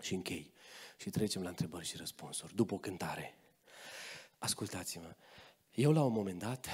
[0.00, 0.52] Și închei.
[0.96, 2.54] Și trecem la întrebări și răspunsuri.
[2.54, 3.38] După o cântare.
[4.38, 5.16] Ascultați-mă.
[5.74, 6.68] Eu la un moment dat,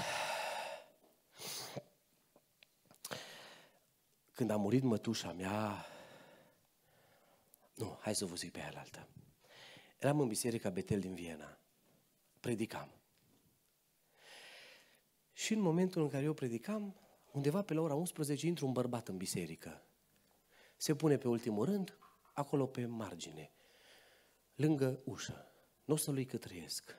[4.33, 5.87] când a murit mătușa mea,
[7.75, 9.09] nu, hai să vă zic pe aia altă.
[9.99, 11.59] Eram în biserica Betel din Viena.
[12.41, 12.96] Predicam.
[15.37, 16.97] Și în momentul în care eu predicam,
[17.33, 19.83] undeva pe la ora 11 intru un bărbat în biserică.
[20.77, 21.99] Se pune pe ultimul rând,
[22.33, 23.51] acolo pe margine,
[24.55, 25.53] lângă ușă.
[25.85, 26.99] Nu o să lui că trăiesc.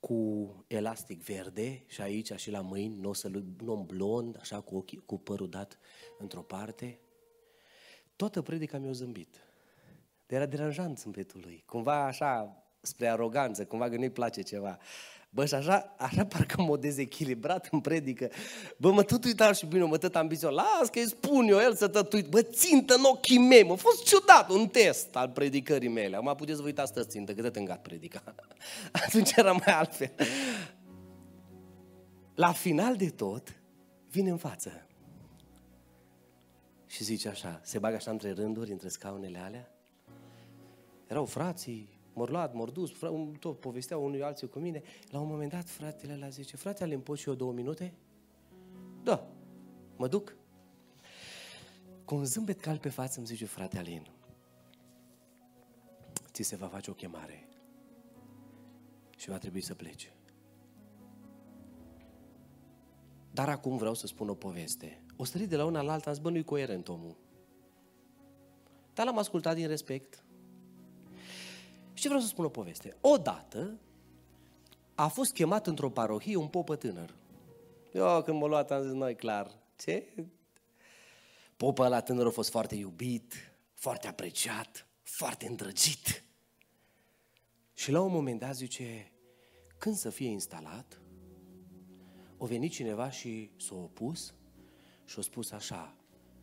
[0.00, 4.76] cu elastic verde și aici și la mâini, nu o să nu blond, așa cu,
[4.76, 5.78] ochii, cu părul dat
[6.18, 7.00] într-o parte,
[8.18, 9.36] Toată predica mi-a zâmbit.
[10.26, 11.62] De era deranjant zâmbetul lui.
[11.66, 14.78] Cumva așa, spre aroganță, cumva că nu-i place ceva.
[15.30, 18.30] Bă, și așa, așa parcă m-a dezechilibrat în predică.
[18.76, 20.52] Bă, mă tot uitam și bine, mă tot ambițion.
[20.52, 22.26] Las că îi spun eu, el să tătuit.
[22.26, 23.62] Bă, țintă în ochii mei.
[23.62, 26.16] Mă, a fost ciudat, un test al predicării mele.
[26.16, 28.22] Acum puteți să vă uitați să țintă, că tot îngat predica.
[29.06, 30.12] Atunci era mai altfel.
[32.34, 33.60] la final de tot,
[34.08, 34.87] vine în față.
[36.88, 39.72] Și zice așa, se bagă așa între rânduri, între scaunele alea.
[41.06, 42.92] Erau frații, m-au luat, m dus,
[43.38, 44.82] tot povesteau unui alții cu mine.
[45.10, 47.94] La un moment dat, fratele ăla zice, frate, ale pot și eu două minute?
[49.02, 49.28] Da,
[49.96, 50.36] mă duc.
[52.04, 54.06] Cu un zâmbet cal pe față îmi zice, frate Alin,
[56.32, 57.48] ți se va face o chemare
[59.16, 60.12] și va trebui să pleci.
[63.30, 65.02] Dar acum vreau să spun o poveste.
[65.20, 67.16] O stărit de la una la alta, am zis, bă, nu-i coerent omul.
[68.94, 70.24] Dar l-am ascultat din respect.
[71.92, 72.96] Și vreau să spun o poveste.
[73.00, 73.78] Odată
[74.94, 77.14] a fost chemat într-o parohie un popă tânăr.
[77.92, 80.04] Eu când m-a luat am zis, noi clar, ce?
[81.56, 83.34] Popă la tânăr a fost foarte iubit,
[83.74, 86.24] foarte apreciat, foarte îndrăgit.
[87.74, 89.12] Și la un moment dat zice,
[89.78, 91.00] când să fie instalat,
[92.36, 94.34] o venit cineva și s-a opus
[95.08, 95.94] și a spus așa,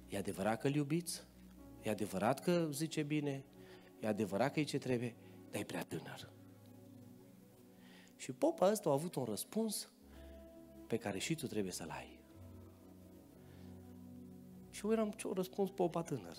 [0.09, 1.24] e adevărat că-l iubiți?
[1.82, 3.45] E adevărat că zice bine?
[3.99, 5.16] E adevărat că e ce trebuie?
[5.51, 6.30] Dar e prea tânăr.
[8.16, 9.89] Și popa ăsta a avut un răspuns
[10.88, 12.20] pe care și tu trebuie să-l ai.
[14.70, 16.38] Și eu eram ce-o răspuns popa tânăr.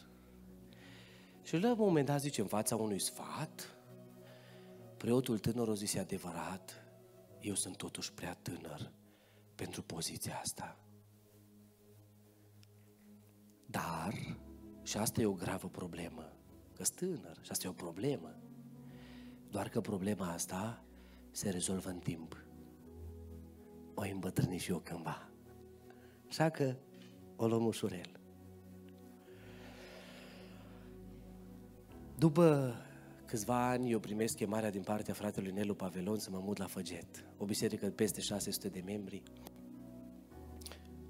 [1.43, 3.77] Și la un moment dat zice în fața unui sfat,
[4.97, 6.85] preotul tânăr o zis, adevărat,
[7.41, 8.93] eu sunt totuși prea tânăr
[9.55, 10.86] pentru poziția asta.
[13.67, 14.37] Dar,
[14.83, 16.33] și asta e o gravă problemă,
[16.73, 18.35] că tânăr și asta e o problemă,
[19.51, 20.85] doar că problema asta
[21.31, 22.45] se rezolvă în timp.
[23.95, 25.29] O îmbătrâni și eu cândva.
[26.29, 26.77] Așa că
[27.37, 28.21] o luăm ușurel.
[32.19, 32.75] După
[33.27, 37.25] câțiva ani eu primesc chemarea din partea fratelui Nelu Pavelon să mă mut la Făget,
[37.39, 39.23] o biserică de peste 600 de membri.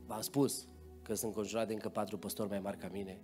[0.06, 0.66] V-am spus
[1.06, 3.20] că sunt conjurat de încă patru păstori mai mari ca mine.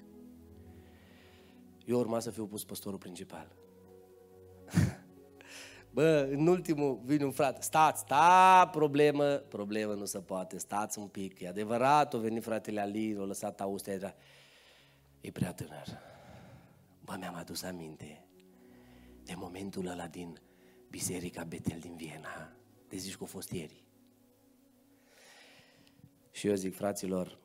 [1.84, 3.56] Eu urma să fiu pus păstorul principal.
[5.94, 11.06] Bă, în ultimul vine un frate, stați, sta, problemă, problemă nu se poate, stați un
[11.06, 14.14] pic, e adevărat, o venit fratele Alin, o lăsat Austria,
[15.20, 15.86] e prea tânăr.
[17.04, 18.24] Bă, mi-am adus aminte
[19.24, 20.40] de momentul ăla din
[20.90, 22.52] Biserica Betel din Viena,
[22.88, 23.84] de zici că a fost ieri.
[26.30, 27.41] Și eu zic, fraților,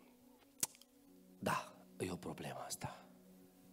[1.39, 3.01] da, e o problemă asta.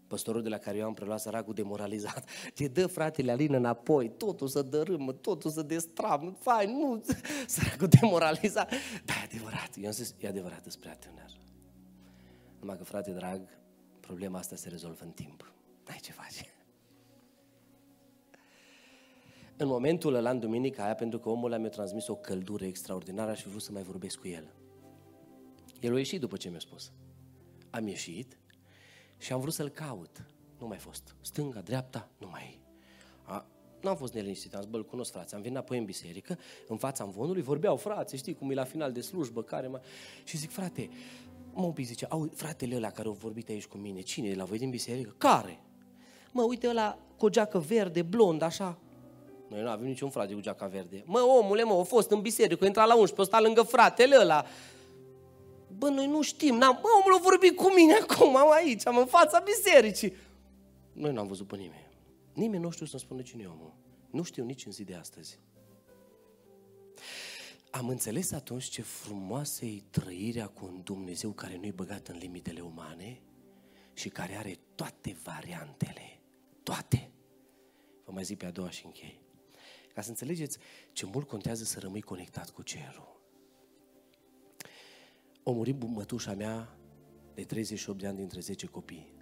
[0.06, 4.48] Păstorul de la care eu am preluat săracul demoralizat, ce dă fratele Alin înapoi, totul
[4.48, 7.02] să dărâmă, totul să destram, fai, nu,
[7.46, 8.70] săracul demoralizat.
[9.04, 11.30] Da, e adevărat, eu am zis, e adevărat, îți prea tânăr.
[12.60, 13.40] Numai că, frate drag,
[14.00, 15.52] problema asta se rezolvă în timp.
[15.86, 16.46] N-ai ce face.
[19.56, 23.34] În momentul ăla, în duminica aia, pentru că omul ăla mi-a transmis o căldură extraordinară
[23.34, 24.52] și vrut să mai vorbesc cu el.
[25.80, 26.92] El a ieșit după ce mi-a spus.
[27.74, 28.38] Am ieșit
[29.18, 30.24] și am vrut să-l caut.
[30.58, 31.14] Nu mai fost.
[31.20, 32.60] Stânga, dreapta, nu mai
[33.22, 33.46] a,
[33.80, 35.36] N-am fost neliniștit, am zis, bă, cunosc frații.
[35.36, 38.92] Am venit apoi în biserică, în fața învonului, vorbeau frații, știi cum e la final
[38.92, 39.80] de slujbă, care mă...
[40.24, 40.90] Și zic, frate,
[41.52, 44.34] mă un pic, zice, au, fratele ăla care a vorbit aici cu mine, cine e
[44.34, 45.14] la voi din biserică?
[45.18, 45.60] Care?
[46.32, 48.78] Mă, uite ăla cu o geacă verde, blond, așa.
[49.48, 51.02] Noi nu avem niciun frate cu geaca verde.
[51.06, 54.44] Mă, omule, mă, a fost în biserică, a intrat la 11, sta lângă fratele ăla.
[55.78, 58.96] Bă, noi nu știm, n-am, bă, omul a vorbit cu mine acum, am aici, am
[58.96, 60.12] în fața bisericii.
[60.92, 61.88] Noi n-am văzut pe nimeni.
[62.32, 63.74] Nimeni nu știu să-mi spună cine e omul.
[64.10, 65.38] Nu știu nici în zi de astăzi.
[67.70, 72.60] Am înțeles atunci ce frumoasă e trăirea cu un Dumnezeu care nu-i băgat în limitele
[72.60, 73.20] umane
[73.92, 76.20] și care are toate variantele.
[76.62, 77.10] Toate.
[78.04, 79.20] Vă mai zic pe a doua și închei.
[79.94, 80.58] Ca să înțelegeți
[80.92, 83.13] ce mult contează să rămâi conectat cu cerul.
[85.46, 86.78] O murit mătușa mea
[87.34, 89.12] de 38 de ani dintre 10 copii.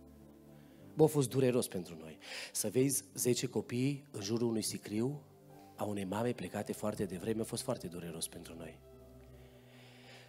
[0.94, 2.18] Bă, a fost dureros pentru noi.
[2.52, 5.22] Să vezi 10 copii în jurul unui sicriu
[5.76, 8.78] a unei mame plecate foarte devreme a fost foarte dureros pentru noi.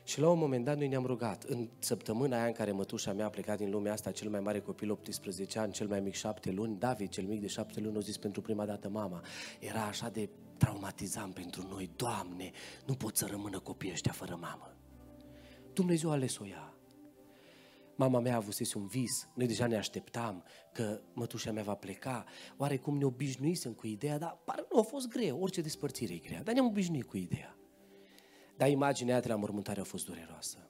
[0.03, 1.43] Și la un moment dat noi ne-am rugat.
[1.43, 4.59] În săptămâna aia în care mătușa mea a plecat din lumea asta, cel mai mare
[4.59, 7.99] copil, 18 ani, cel mai mic 7 luni, David, cel mic de 7 luni, a
[7.99, 9.23] zis pentru prima dată mama.
[9.59, 11.89] Era așa de traumatizant pentru noi.
[11.95, 12.51] Doamne,
[12.85, 14.72] nu pot să rămână copiii ăștia fără mamă.
[15.73, 16.73] Dumnezeu a ales-o ea.
[17.95, 20.43] Mama mea a avut un vis, noi deja ne așteptam
[20.73, 22.25] că mătușa mea va pleca,
[22.57, 26.43] oarecum ne obișnuisem cu ideea, dar pare nu a fost greu, orice despărțire e grea,
[26.43, 27.57] dar ne-am obișnuit cu ideea.
[28.57, 30.69] Dar imaginea de la mormântare a fost dureroasă.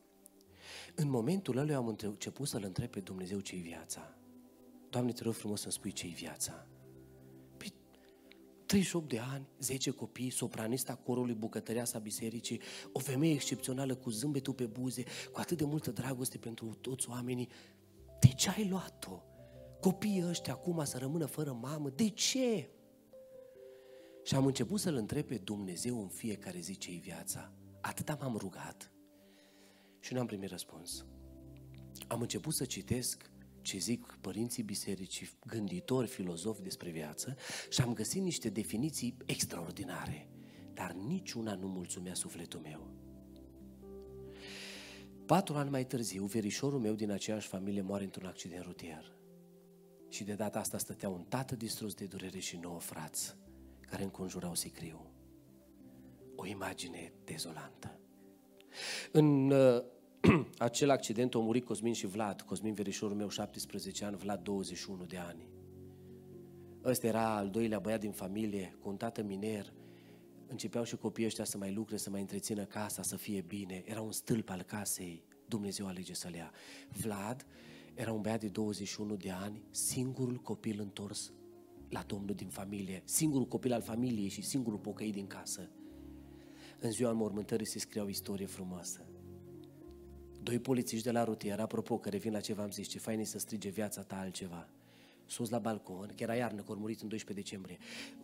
[0.96, 4.18] În momentul ăla eu am început să-L întreb pe Dumnezeu ce-i viața.
[4.90, 6.68] Doamne, te rog frumos să-mi spui ce-i viața.
[8.74, 12.62] Păi, 38 de ani, 10 copii, sopranista corului, bucătăreasa bisericii,
[12.92, 17.50] o femeie excepțională cu zâmbetul pe buze, cu atât de multă dragoste pentru toți oamenii.
[18.20, 19.24] De ce ai luat-o?
[19.82, 21.90] Copiii ăștia acum să rămână fără mamă?
[21.90, 22.70] De ce?
[24.24, 27.54] Și am început să-L întreb pe Dumnezeu în fiecare zi ce-i viața.
[27.82, 28.92] Atâta m-am rugat
[30.00, 31.06] și nu am primit răspuns.
[32.08, 33.32] Am început să citesc
[33.64, 37.36] ce zic părinții bisericii, gânditori, filozofi despre viață
[37.70, 40.30] și am găsit niște definiții extraordinare,
[40.74, 42.94] dar niciuna nu mulțumea sufletul meu.
[45.26, 49.16] Patru ani mai târziu, verișorul meu din aceeași familie moare într-un accident rutier.
[50.10, 53.36] Și de data asta stătea un tată distrus de durere și nouă frați
[53.82, 55.12] care înconjurau sicriu.
[56.36, 58.00] O imagine dezolantă.
[59.12, 59.84] În uh,
[60.58, 62.42] acel accident au murit Cosmin și Vlad.
[62.42, 65.48] Cosmin, verișorul meu, 17 ani, Vlad, 21 de ani.
[66.84, 69.74] Ăsta era al doilea băiat din familie, cu un tată miner.
[70.48, 73.84] Începeau și copiii ăștia să mai lucre, să mai întrețină casa, să fie bine.
[73.86, 75.24] Era un stâlp al casei.
[75.48, 76.52] Dumnezeu alege să-l ia.
[76.90, 77.46] Vlad
[77.94, 81.32] era un băiat de 21 de ani, singurul copil întors
[81.90, 85.70] la Domnul din familie, singurul copil al familiei și singurul pocăit din casă.
[86.80, 89.06] În ziua mormântării se scria o istorie frumoasă.
[90.44, 93.24] Doi polițiști de la rutier, apropo, că revin la ce v-am zis, ce fain e
[93.24, 94.70] să strige viața ta altceva.
[95.26, 97.78] Sus la balcon, că era iarnă, că au murit în 12 decembrie,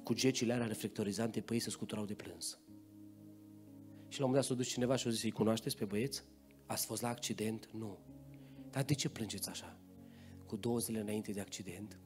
[0.04, 2.60] cu gecile alea reflectorizante pe ei se scuturau de plâns.
[4.08, 6.24] Și la un moment dat s-a dus cineva și a zis, îi cunoașteți pe băieți?
[6.66, 7.70] Ați fost la accident?
[7.72, 7.98] Nu.
[8.70, 9.78] Dar de ce plângeți așa?
[10.46, 12.00] Cu două zile înainte de accident,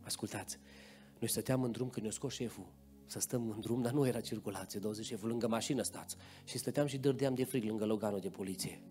[0.00, 0.58] ascultați,
[1.18, 2.72] noi stăteam în drum când ne-a scos șeful
[3.06, 6.16] să stăm în drum, dar nu era circulație, 20 șeful, lângă mașină stați.
[6.44, 8.82] Și stăteam și dărdeam de frig lângă loganul de poliție.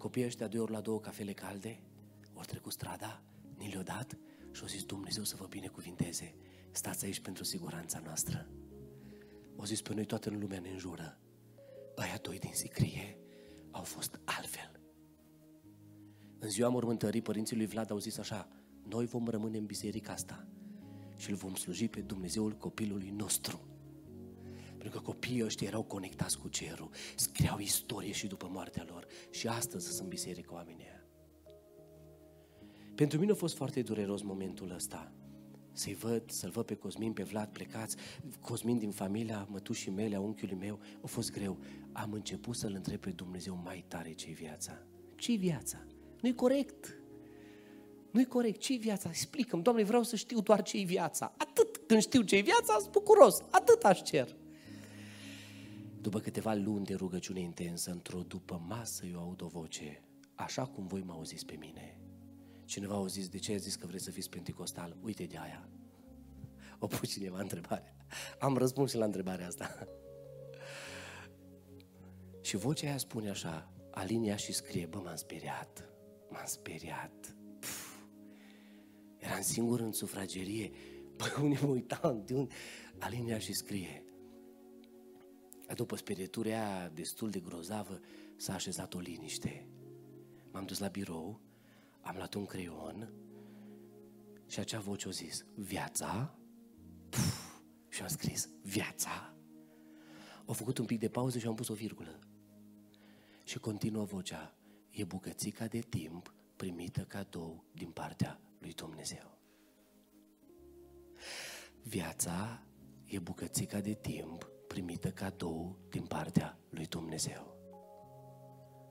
[0.00, 1.82] Copiii ăștia de ori la două cafele calde,
[2.32, 3.22] ori trecut strada,
[3.56, 4.18] ni le-au dat
[4.50, 6.34] și au zis Dumnezeu să vă binecuvinteze.
[6.70, 8.48] Stați aici pentru siguranța noastră.
[9.56, 11.18] O zis pe noi toată lumea ne înjură.
[11.96, 13.18] Aia doi din sicrie
[13.70, 14.80] au fost altfel.
[16.38, 18.48] În ziua mormântării, părinții lui Vlad au zis așa,
[18.88, 20.46] noi vom rămâne în biserica asta
[21.16, 23.69] și îl vom sluji pe Dumnezeul copilului nostru.
[24.80, 29.06] Pentru că copiii ăștia erau conectați cu cerul, scriau istorie și după moartea lor.
[29.30, 31.04] Și astăzi sunt biserică oamenii aia.
[32.94, 35.12] Pentru mine a fost foarte dureros momentul ăsta.
[35.72, 37.96] Să-i văd, să-l văd pe Cosmin, pe Vlad plecați,
[38.40, 41.58] Cosmin din familia mătușii mele, a unchiului meu, a fost greu.
[41.92, 44.82] Am început să-l întreb pe Dumnezeu mai tare ce-i viața.
[45.16, 45.78] Ce-i viața?
[46.20, 46.98] Nu-i corect.
[48.10, 48.60] Nu-i corect.
[48.60, 49.08] Ce-i viața?
[49.08, 51.34] Explică-mi, Doamne, vreau să știu doar ce-i viața.
[51.36, 51.76] Atât.
[51.86, 53.42] Când știu ce-i viața, sunt bucuros.
[53.50, 54.38] Atât aș cer.
[56.00, 60.02] După câteva luni de rugăciune intensă, într-o după masă, eu aud o voce,
[60.34, 62.00] așa cum voi mă auziți pe mine.
[62.64, 64.96] Cineva a zis, de ce ai zis că vrei să fiți pentecostal?
[65.02, 65.68] Uite de aia.
[66.78, 67.96] O pus cineva întrebarea.
[68.38, 69.78] Am răspuns și la întrebarea asta.
[72.48, 75.88] și vocea aia spune așa, alinia și scrie, bă, m-am speriat,
[76.28, 77.36] m-am speriat.
[77.58, 77.96] Puf.
[79.18, 80.70] Eram singur în sufragerie,
[81.16, 82.54] bă, unde mă uitam, de unde?
[82.98, 84.04] Alinia și scrie,
[85.80, 88.00] după spirietura aia destul de grozavă,
[88.36, 89.68] s-a așezat o liniște.
[90.50, 91.40] M-am dus la birou,
[92.00, 93.12] am luat un creion
[94.46, 96.38] și acea voce a zis, viața?
[97.08, 99.34] Puf, și am scris, viața?
[100.46, 102.18] Au făcut un pic de pauză și am pus o virgulă.
[103.44, 104.54] Și continuă vocea,
[104.90, 109.38] e bucățica de timp primită cadou din partea lui Dumnezeu.
[111.82, 112.62] Viața
[113.04, 117.56] e bucățica de timp primită cadou din partea lui Dumnezeu.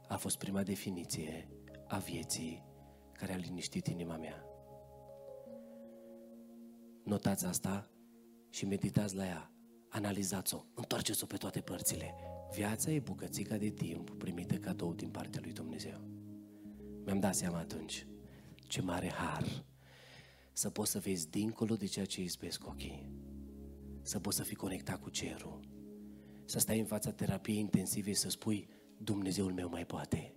[0.08, 1.50] A fost prima definiție
[1.88, 2.64] a vieții
[3.12, 4.44] care a liniștit inima mea.
[7.04, 7.90] Notați asta
[8.50, 9.52] și meditați la ea,
[9.90, 12.16] analizați-o, întoarceți-o pe toate părțile.
[12.54, 16.00] Viața e bucățica de timp primită cadou din partea lui Dumnezeu.
[17.06, 18.08] Mi-am dat seama atunci
[18.68, 19.66] ce mare har
[20.54, 23.19] să poți să vezi dincolo de ceea ce izbesc ochii
[24.02, 25.60] să poți să fii conectat cu cerul,
[26.46, 30.34] să stai în fața terapiei intensive și să spui, Dumnezeul meu mai poate.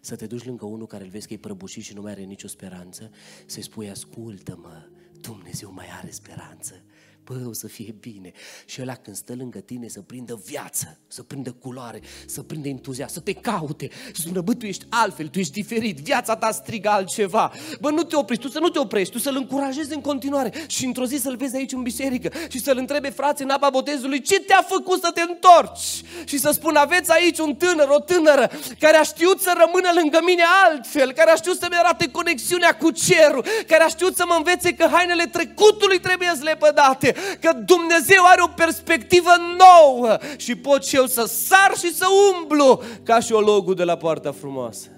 [0.00, 2.22] Să te duci lângă unul care îl vezi că e prăbușit și nu mai are
[2.22, 3.10] nicio speranță,
[3.46, 4.88] să-i spui, ascultă-mă,
[5.20, 6.84] Dumnezeu mai are speranță
[7.24, 8.32] bă, o să fie bine.
[8.66, 13.12] Și ăla când stă lângă tine să prindă viață, să prindă culoare, să prindă entuziasm,
[13.12, 16.88] să te caute, să spună, bă, tu ești altfel, tu ești diferit, viața ta strigă
[16.88, 17.52] altceva.
[17.80, 20.84] Bă, nu te oprești, tu să nu te oprești, tu să-l încurajezi în continuare și
[20.84, 24.40] într-o zi să-l vezi aici în biserică și să-l întrebe frați în apa botezului, ce
[24.40, 26.02] te-a făcut să te întorci?
[26.24, 30.18] Și să spună, aveți aici un tânăr, o tânără care a știut să rămână lângă
[30.24, 34.34] mine altfel, care a știut să-mi arate conexiunea cu cerul, care a știut să mă
[34.36, 40.96] învețe că hainele trecutului trebuie lepădate, că Dumnezeu are o perspectivă nouă și pot și
[40.96, 44.88] eu să sar și să umblu ca și o logu de la poarta frumoasă.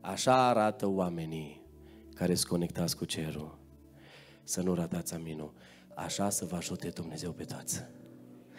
[0.00, 1.62] Așa arată oamenii
[2.14, 3.58] care sunt conectați cu cerul.
[4.44, 5.52] Să nu ratați aminul.
[5.94, 7.82] Așa să vă ajute Dumnezeu pe toți.